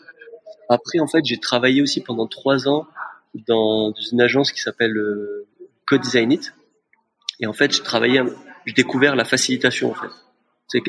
[0.68, 2.86] Après, en fait, j'ai travaillé aussi pendant trois ans
[3.46, 5.46] dans une agence qui s'appelle euh,
[5.86, 6.52] Co-Design It,
[7.40, 8.22] et en fait, je travaillais,
[8.66, 10.08] j'ai découvert la facilitation en fait.
[10.68, 10.82] C'est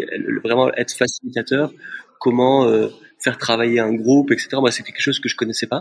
[0.43, 1.72] vraiment être facilitateur,
[2.20, 2.89] comment euh,
[3.20, 4.57] faire travailler un groupe, etc.
[4.72, 5.80] C'était quelque chose que je connaissais pas.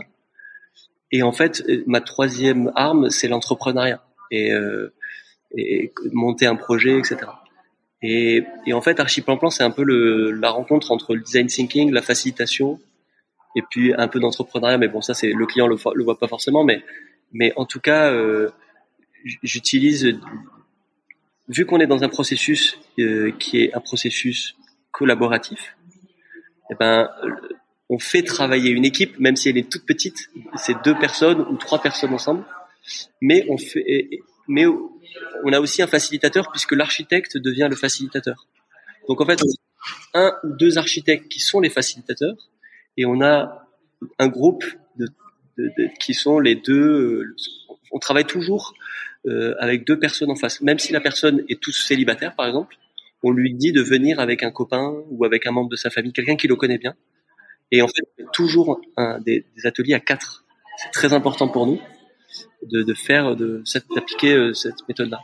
[1.11, 4.93] Et en fait, euh, ma troisième arme, c'est l'entrepreneuriat et, euh,
[6.11, 7.17] monter un projet, etc.
[8.03, 12.01] Et, en fait, Archiplan Plan, c'est un peu la rencontre entre le design thinking, la
[12.01, 12.79] facilitation,
[13.55, 14.77] et puis un peu d'entrepreneuriat.
[14.77, 16.63] Mais bon, ça, c'est le client le, le voit pas forcément,
[17.31, 18.13] mais en tout cas,
[19.41, 20.19] j'utilise
[21.47, 22.77] vu qu'on est dans un processus
[23.39, 24.55] qui est un processus
[24.91, 25.77] collaboratif,
[26.69, 27.09] eh ben,
[27.89, 31.57] on fait travailler une équipe, même si elle est toute petite, c'est deux personnes ou
[31.57, 32.43] trois personnes ensemble,
[33.21, 34.09] mais on fait,
[34.47, 38.47] mais on a aussi un facilitateur puisque l'architecte devient le facilitateur.
[39.07, 42.35] Donc en fait, on a un ou deux architectes qui sont les facilitateurs
[42.97, 43.67] et on a
[44.19, 44.65] un groupe
[44.97, 45.07] de,
[45.57, 47.35] de, de, qui sont les deux.
[47.91, 48.73] On travaille toujours
[49.27, 50.61] euh, avec deux personnes en face.
[50.61, 52.75] Même si la personne est tous célibataire, par exemple,
[53.23, 56.13] on lui dit de venir avec un copain ou avec un membre de sa famille,
[56.13, 56.95] quelqu'un qui le connaît bien.
[57.71, 60.45] Et en fait, toujours un, des, des ateliers à quatre.
[60.77, 61.79] C'est très important pour nous
[62.63, 63.63] de, de faire, de
[63.95, 65.19] d'appliquer euh, cette méthode-là.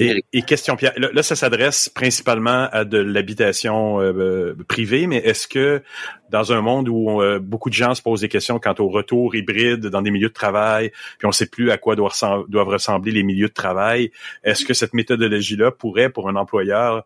[0.00, 5.46] Et, question Pierre, là, ça s'adresse principalement à de l'habitation euh, euh, privée, mais est-ce
[5.46, 5.82] que
[6.30, 9.34] dans un monde où euh, beaucoup de gens se posent des questions quant au retour
[9.34, 13.12] hybride dans des milieux de travail, puis on ne sait plus à quoi doivent, ressembler
[13.12, 14.10] les milieux de travail,
[14.42, 17.04] est-ce que cette méthodologie-là pourrait, pour un employeur,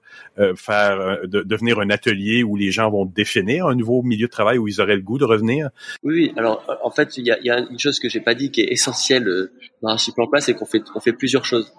[0.57, 4.59] faire de, devenir un atelier où les gens vont définir un nouveau milieu de travail
[4.59, 5.71] où ils auraient le goût de revenir?
[6.03, 8.51] Oui, alors en fait, il y a, y a, une chose que j'ai pas dit
[8.51, 9.27] qui est essentielle
[9.83, 11.73] dans Archiplan Place, c'est qu'on fait, on fait plusieurs choses.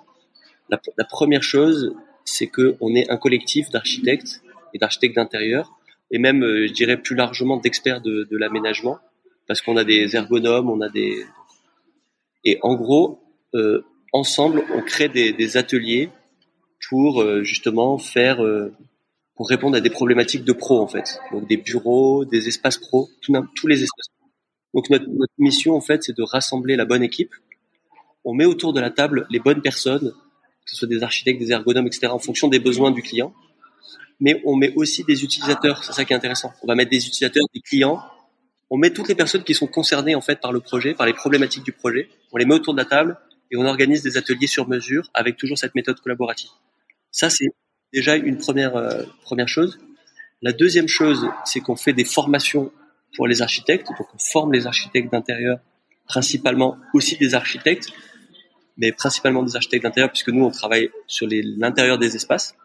[0.70, 4.42] La, première chose, c'est qu'on est un collectif d'architectes
[4.74, 5.72] et d'architectes d'intérieur,
[6.12, 9.00] et même, euh, je dirais plus largement, d'experts de, de l'aménagement,
[9.48, 11.26] parce qu'on a des ergonomes, on a des...
[12.44, 13.20] Et en gros,
[13.54, 16.10] euh, ensemble, on crée des, des ateliers
[16.90, 18.74] pour euh, justement faire, euh,
[19.36, 21.20] pour répondre à des problématiques de pro en fait.
[21.32, 24.08] Donc des bureaux, des espaces pro, tous les espaces
[24.74, 27.34] Donc notre, notre mission en fait, c'est de rassembler la bonne équipe.
[28.24, 30.14] On met autour de la table les bonnes personnes,
[30.66, 33.34] que ce soit des architectes, des ergonomes, etc., en fonction des besoins du client.
[34.20, 35.84] Mais on met aussi des utilisateurs.
[35.84, 36.54] C'est ça qui est intéressant.
[36.64, 38.02] On va mettre des utilisateurs, des clients.
[38.70, 41.14] On met toutes les personnes qui sont concernées en fait par le projet, par les
[41.14, 42.10] problématiques du projet.
[42.32, 43.18] On les met autour de la table
[43.52, 46.50] et on organise des ateliers sur mesure avec toujours cette méthode collaborative.
[47.12, 47.48] Ça, c'est
[47.94, 49.80] déjà une première euh, première chose.
[50.42, 52.72] La deuxième chose, c'est qu'on fait des formations
[53.16, 53.88] pour les architectes.
[53.88, 55.60] Donc, on forme les architectes d'intérieur,
[56.08, 57.90] principalement aussi des architectes,
[58.78, 62.56] mais principalement des architectes d'intérieur, puisque nous, on travaille sur l'intérieur des espaces.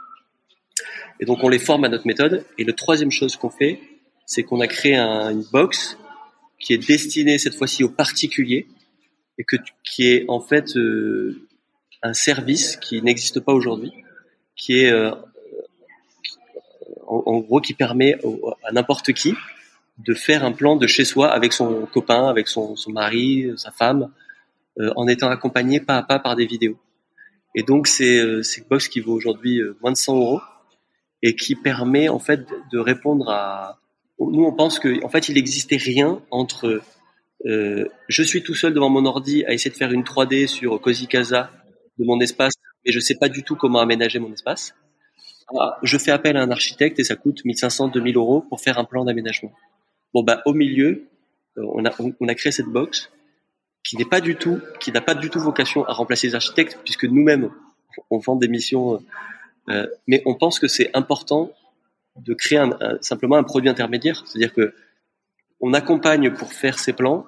[1.20, 2.44] Et donc, on les forme à notre méthode.
[2.58, 3.80] Et la troisième chose qu'on fait,
[4.26, 5.98] c'est qu'on a créé un, une box
[6.58, 8.66] qui est destinée cette fois-ci aux particuliers
[9.38, 11.48] et que, qui est en fait euh,
[12.02, 13.92] un service qui n'existe pas aujourd'hui,
[14.54, 15.11] qui est euh,
[17.06, 18.18] en, gros qui permet
[18.64, 19.34] à n'importe qui
[19.98, 24.11] de faire un plan de chez soi avec son copain, avec son, mari, sa femme,
[24.78, 26.78] en étant accompagné pas à pas par des vidéos.
[27.54, 30.40] Et donc c'est euh, une box qui vaut aujourd'hui euh, moins de 100 euros
[31.22, 33.80] et qui permet en fait de répondre à.
[34.18, 36.82] Nous on pense que en fait il n'existait rien entre
[37.46, 40.80] euh, je suis tout seul devant mon ordi à essayer de faire une 3D sur
[40.80, 41.50] Cozy Casa
[41.98, 42.54] de mon espace,
[42.84, 44.74] mais je sais pas du tout comment aménager mon espace.
[45.58, 48.78] Ah, je fais appel à un architecte et ça coûte 1500, 2000 euros pour faire
[48.78, 49.52] un plan d'aménagement.
[50.14, 51.08] Bon bah au milieu,
[51.56, 51.90] euh, on a
[52.20, 53.10] on a créé cette box
[53.83, 56.78] qui n'est pas du tout, qui n'a pas du tout vocation à remplacer les architectes,
[56.85, 57.51] puisque nous-mêmes
[58.11, 59.03] on vend des missions,
[59.68, 61.53] euh, mais on pense que c'est important
[62.16, 64.74] de créer un, simplement un produit intermédiaire, c'est-à-dire que
[65.61, 67.26] on accompagne pour faire ces plans,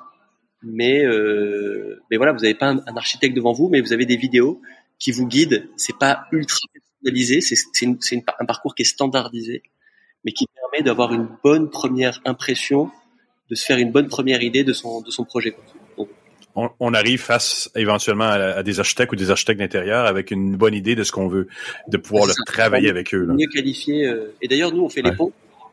[0.63, 4.17] mais euh, mais voilà, vous n'avez pas un, architecte devant vous, mais vous avez des
[4.17, 4.61] vidéos
[4.99, 5.69] qui vous guident.
[5.77, 9.63] C'est pas ultra personnalisé, c'est un parcours qui est standardisé,
[10.25, 12.91] mais qui permet d'avoir une bonne première impression,
[13.51, 15.55] de se faire une bonne première idée de son de son projet.
[16.55, 20.57] On, on, arrive face éventuellement à, à, des architectes ou des architectes d'intérieur avec une
[20.57, 21.49] bonne idée de ce qu'on veut,
[21.89, 23.25] de pouvoir le travailler avec eux.
[23.25, 23.35] Là.
[23.35, 24.07] Mieux qualifié.
[24.07, 25.11] Euh, et d'ailleurs, nous, on fait ouais.
[25.11, 25.33] les ponts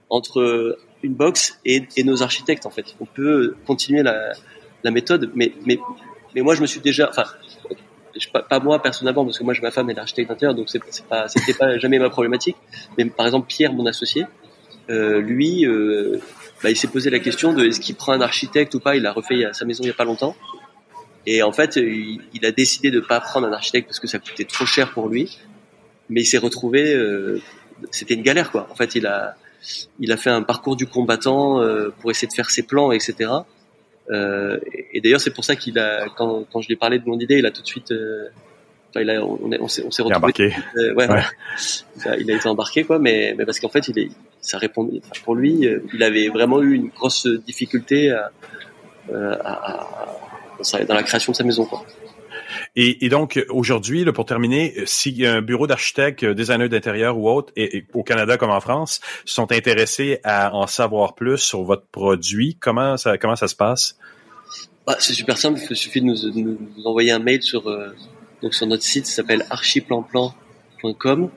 [0.10, 2.66] entre une box et, et, nos architectes.
[2.66, 4.34] En fait, on peut continuer la,
[4.84, 5.80] la méthode, mais mais
[6.36, 7.26] mais moi, je me suis déjà, enfin,
[8.34, 11.28] pas, pas, moi personnellement, parce que moi, ma femme est architecte d'intérieur, donc c'est pas,
[11.28, 12.58] c'était pas jamais ma problématique.
[12.98, 14.26] Mais par exemple, Pierre, mon associé,
[14.90, 16.20] euh, lui, euh,
[16.64, 18.96] bah, il s'est posé la question de est-ce qu'il prend un architecte ou pas?
[18.96, 20.36] Il a refait sa maison il y a pas longtemps.
[21.26, 24.20] Et en fait, il, il, a décidé de pas prendre un architecte parce que ça
[24.20, 25.40] coûtait trop cher pour lui.
[26.10, 27.40] Mais il s'est retrouvé, euh,
[27.92, 28.68] c'était une galère quoi.
[28.72, 29.36] En fait, il a,
[30.00, 33.30] il a fait un parcours du combattant euh, pour essayer de faire ses plans, etc.
[34.12, 34.60] Euh,
[34.94, 37.20] et d'ailleurs, c'est pour ça qu'il a, quand, quand je lui ai parlé de mon
[37.20, 38.30] idée, il a tout de suite, euh,
[38.90, 40.16] enfin, il a, on, on s'est, on s'est retrouvé.
[40.18, 40.56] Embarqué.
[40.78, 41.22] Euh, ouais, ouais.
[41.98, 44.10] Il, a, il, a, été embarqué, quoi, mais, mais parce qu'en fait, il est,
[44.42, 44.90] ça répond,
[45.24, 48.32] pour lui, il avait vraiment eu une grosse difficulté à,
[49.14, 50.29] à, à,
[50.88, 51.86] dans la création de sa maison, quoi.
[52.76, 57.78] Et, et, donc, aujourd'hui, pour terminer, si un bureau d'architecte, designer d'intérieur ou autre, et,
[57.78, 62.58] et, au Canada comme en France, sont intéressés à en savoir plus sur votre produit,
[62.60, 63.98] comment ça, comment ça se passe?
[64.86, 67.90] Bah, c'est super simple, il suffit de nous, de nous, envoyer un mail sur, euh,
[68.42, 71.30] donc sur notre site, ça s'appelle archiplanplan.com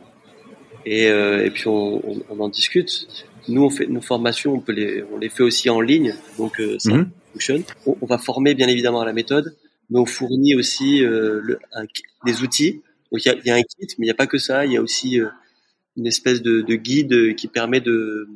[0.86, 3.06] et, euh, et puis on, on, on, en discute.
[3.48, 6.60] Nous, on fait nos formations, on peut les, on les fait aussi en ligne, donc
[6.60, 7.06] euh, ça mm -hmm.
[7.86, 9.56] On, va former bien évidemment à la méthode,
[9.90, 11.58] mais on fournit aussi euh,
[12.24, 12.82] des outils.
[13.10, 14.64] Donc il y a, un kit, mais il n'y a pas que ça.
[14.66, 15.28] Il y a aussi euh,
[15.96, 18.28] une espèce de, de, guide qui permet de,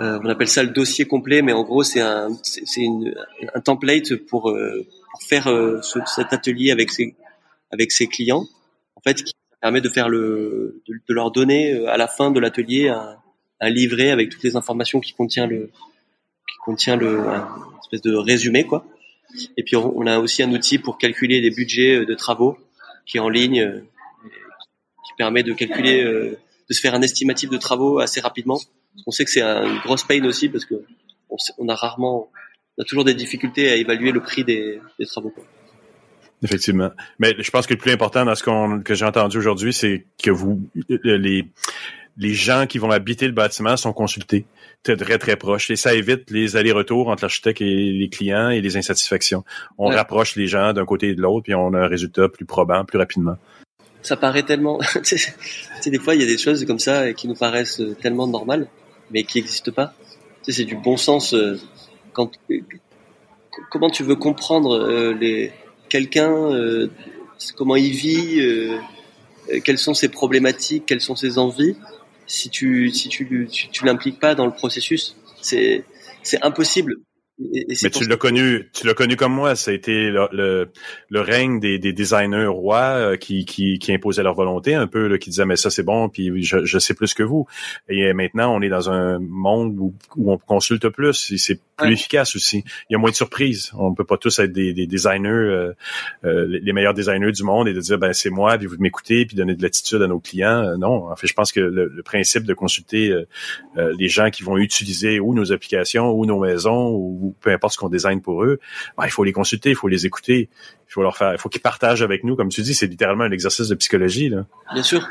[0.00, 2.86] euh, on appelle ça le dossier complet, mais en gros c'est un, c'est
[3.54, 4.42] un template pour,
[5.12, 5.44] pour faire
[5.82, 7.14] ce, cet atelier avec ses,
[7.70, 8.46] avec ses clients.
[8.96, 12.88] En fait, qui permet de faire le, de, leur donner à la fin de l'atelier
[12.88, 13.16] un,
[13.60, 15.70] un, livret avec toutes les informations qui contient le,
[16.66, 17.48] contient le, un
[17.80, 18.84] espèce de résumé quoi.
[19.56, 22.58] Et puis on a aussi un outil pour calculer les budgets de travaux
[23.06, 23.82] qui est en ligne,
[25.06, 28.60] qui permet de calculer, de se faire un estimatif de travaux assez rapidement.
[29.06, 30.74] On sait que c'est une grosse pain aussi parce que
[31.58, 32.28] on, a rarement,
[32.76, 35.34] on a toujours des difficultés à évaluer le prix des, des travaux.
[36.42, 36.90] Effectivement.
[37.18, 40.06] Mais je pense que le plus important dans ce qu'on, que j'ai entendu aujourd'hui, c'est
[40.22, 40.60] que vous,
[41.02, 41.46] les,
[42.16, 44.46] les gens qui vont habiter le bâtiment sont consultés
[44.82, 48.76] très très proches et ça évite les allers-retours entre l'architecte et les clients et les
[48.76, 49.44] insatisfactions.
[49.78, 49.96] On ouais.
[49.96, 52.84] rapproche les gens d'un côté et de l'autre puis on a un résultat plus probant
[52.84, 53.36] plus rapidement.
[54.02, 57.26] Ça paraît tellement, tu sais, des fois il y a des choses comme ça qui
[57.26, 58.68] nous paraissent tellement normales
[59.10, 59.92] mais qui n'existent pas.
[60.44, 61.34] Tu sais, c'est du bon sens.
[61.34, 61.58] Euh,
[62.12, 62.30] quand
[63.70, 65.52] comment tu veux comprendre euh, les
[65.88, 66.90] quelqu'un, euh,
[67.56, 68.78] comment il vit, euh,
[69.64, 71.76] quelles sont ses problématiques, quelles sont ses envies,
[72.26, 75.84] si tu si tu tu, l'impliques pas dans le processus, c'est
[76.22, 76.96] c'est impossible.
[77.38, 79.56] Mais tu l'as connu, tu l'as connu comme moi.
[79.56, 80.70] Ça a été le,
[81.10, 85.06] le, règne des, des, designers rois euh, qui, qui, qui imposaient leur volonté un peu,
[85.06, 87.46] là, qui disaient mais ça c'est bon, puis je, je sais plus que vous.
[87.90, 91.34] Et maintenant, on est dans un monde où, où on consulte plus.
[91.36, 92.64] C'est plus efficace aussi.
[92.88, 93.70] Il y a moins de surprises.
[93.76, 95.72] On peut pas tous être des, des designers, euh,
[96.24, 99.26] euh, les meilleurs designers du monde et de dire ben c'est moi, puis vous m'écoutez,
[99.26, 100.78] puis donner de l'attitude à nos clients.
[100.78, 103.12] non, en fait, je pense que le, le principe de consulter
[103.76, 107.78] les gens qui vont utiliser ou nos applications ou nos maisons ou peu importe ce
[107.78, 108.60] qu'on design pour eux,
[108.96, 110.48] ben, il faut les consulter, il faut les écouter,
[110.88, 113.24] il faut leur faire, il faut qu'ils partagent avec nous, comme tu dis, c'est littéralement
[113.24, 114.28] un exercice de psychologie.
[114.28, 114.46] Là.
[114.72, 115.08] Bien sûr.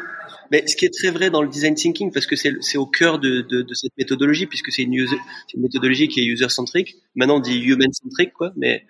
[0.51, 3.20] Mais ce qui est très vrai dans le design thinking, parce que c'est au cœur
[3.20, 5.07] de, de, cette méthodologie, puisque c'est une,
[5.57, 6.97] méthodologie qui est user-centric.
[7.16, 8.53] Maintenant, on dit human-centric, quoi.
[8.55, 8.86] Mais,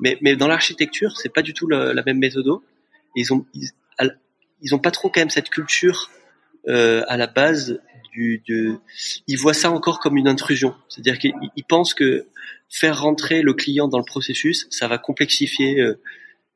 [0.00, 2.46] mais, mais dans l'architecture, c'est pas du tout la, même méthode.
[3.16, 3.46] Ils ont,
[4.62, 6.10] ils ont pas trop quand même cette culture
[6.68, 7.80] euh, à la base
[8.12, 8.78] du, de,
[9.26, 10.74] ils voient ça encore comme une intrusion.
[10.88, 12.26] C'est-à-dire qu'ils pensent que
[12.68, 16.00] faire rentrer le client dans le processus, ça va complexifier euh,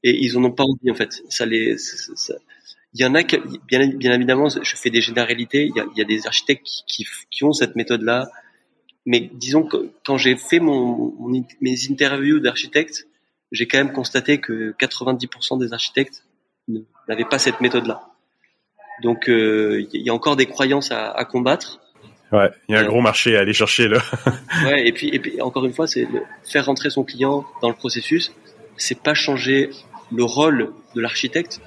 [0.02, 1.22] et ils en ont pas envie en fait.
[1.28, 1.46] Ça
[2.96, 3.22] il y en a
[3.66, 5.66] bien, bien évidemment, je fais des généralités.
[5.66, 8.30] Il y a, il des architectes qui, ont cette méthode-là,
[9.04, 13.08] mais disons que quand j'ai fait mes interviews d'architectes,
[13.50, 16.24] j'ai quand même constaté que 90% des architectes
[17.08, 18.13] n'avaient pas cette méthode-là.
[19.02, 21.80] Donc euh, il y a encore des croyances à, à combattre.
[22.32, 23.98] Ouais, il y a un gros marché à aller chercher là.
[24.64, 26.08] ouais, et puis, et puis encore une fois, c'est
[26.44, 28.32] faire rentrer son client dans le processus.
[28.76, 29.70] C'est pas changer
[30.12, 31.60] le rôle de l'architecte.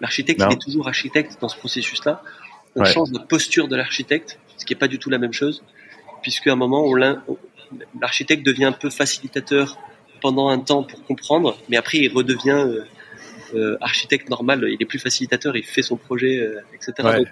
[0.00, 2.22] L'architecte il est toujours architecte dans ce processus-là.
[2.74, 5.62] On change la posture de l'architecte, ce qui est pas du tout la même chose,
[6.22, 6.84] puisque à un moment,
[8.00, 9.78] l'architecte devient un peu facilitateur
[10.20, 12.66] pendant un temps pour comprendre, mais après il redevient
[13.54, 17.24] euh, architecte normal, il est plus facilitateur, il fait son projet, euh, etc.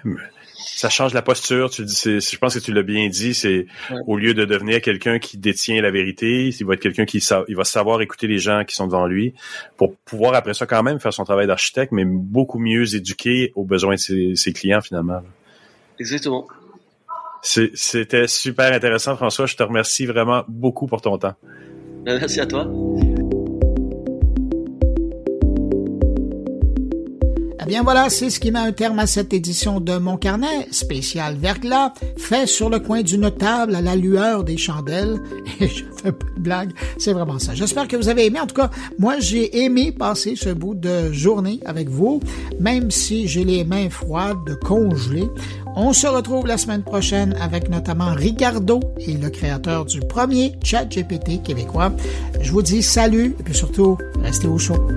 [0.55, 1.69] ça change la posture.
[1.69, 3.33] Tu dis, je pense que tu l'as bien dit.
[3.33, 3.67] C'est
[4.07, 7.55] au lieu de devenir quelqu'un qui détient la vérité, il va être quelqu'un qui il
[7.55, 9.33] va savoir écouter les gens qui sont devant lui
[9.77, 13.65] pour pouvoir après ça quand même faire son travail d'architecte, mais beaucoup mieux éduquer aux
[13.65, 15.21] besoins de ses, ses clients finalement.
[15.99, 16.47] Exactement.
[17.41, 19.45] C'était super intéressant, François.
[19.45, 21.35] Je te remercie vraiment beaucoup pour ton temps.
[22.05, 22.67] Merci à toi.
[27.69, 31.35] Bien voilà, c'est ce qui met un terme à cette édition de Mon Carnet, spécial
[31.35, 35.19] verglas, fait sur le coin d'une table à la lueur des chandelles.
[35.59, 37.53] Et je fais pas de blague, c'est vraiment ça.
[37.53, 38.39] J'espère que vous avez aimé.
[38.39, 42.21] En tout cas, moi, j'ai aimé passer ce bout de journée avec vous,
[42.59, 45.29] même si j'ai les mains froides, congelées.
[45.75, 50.85] On se retrouve la semaine prochaine avec notamment Ricardo et le créateur du premier chat
[50.85, 51.93] GPT québécois.
[52.41, 54.87] Je vous dis salut et puis surtout, restez au chaud.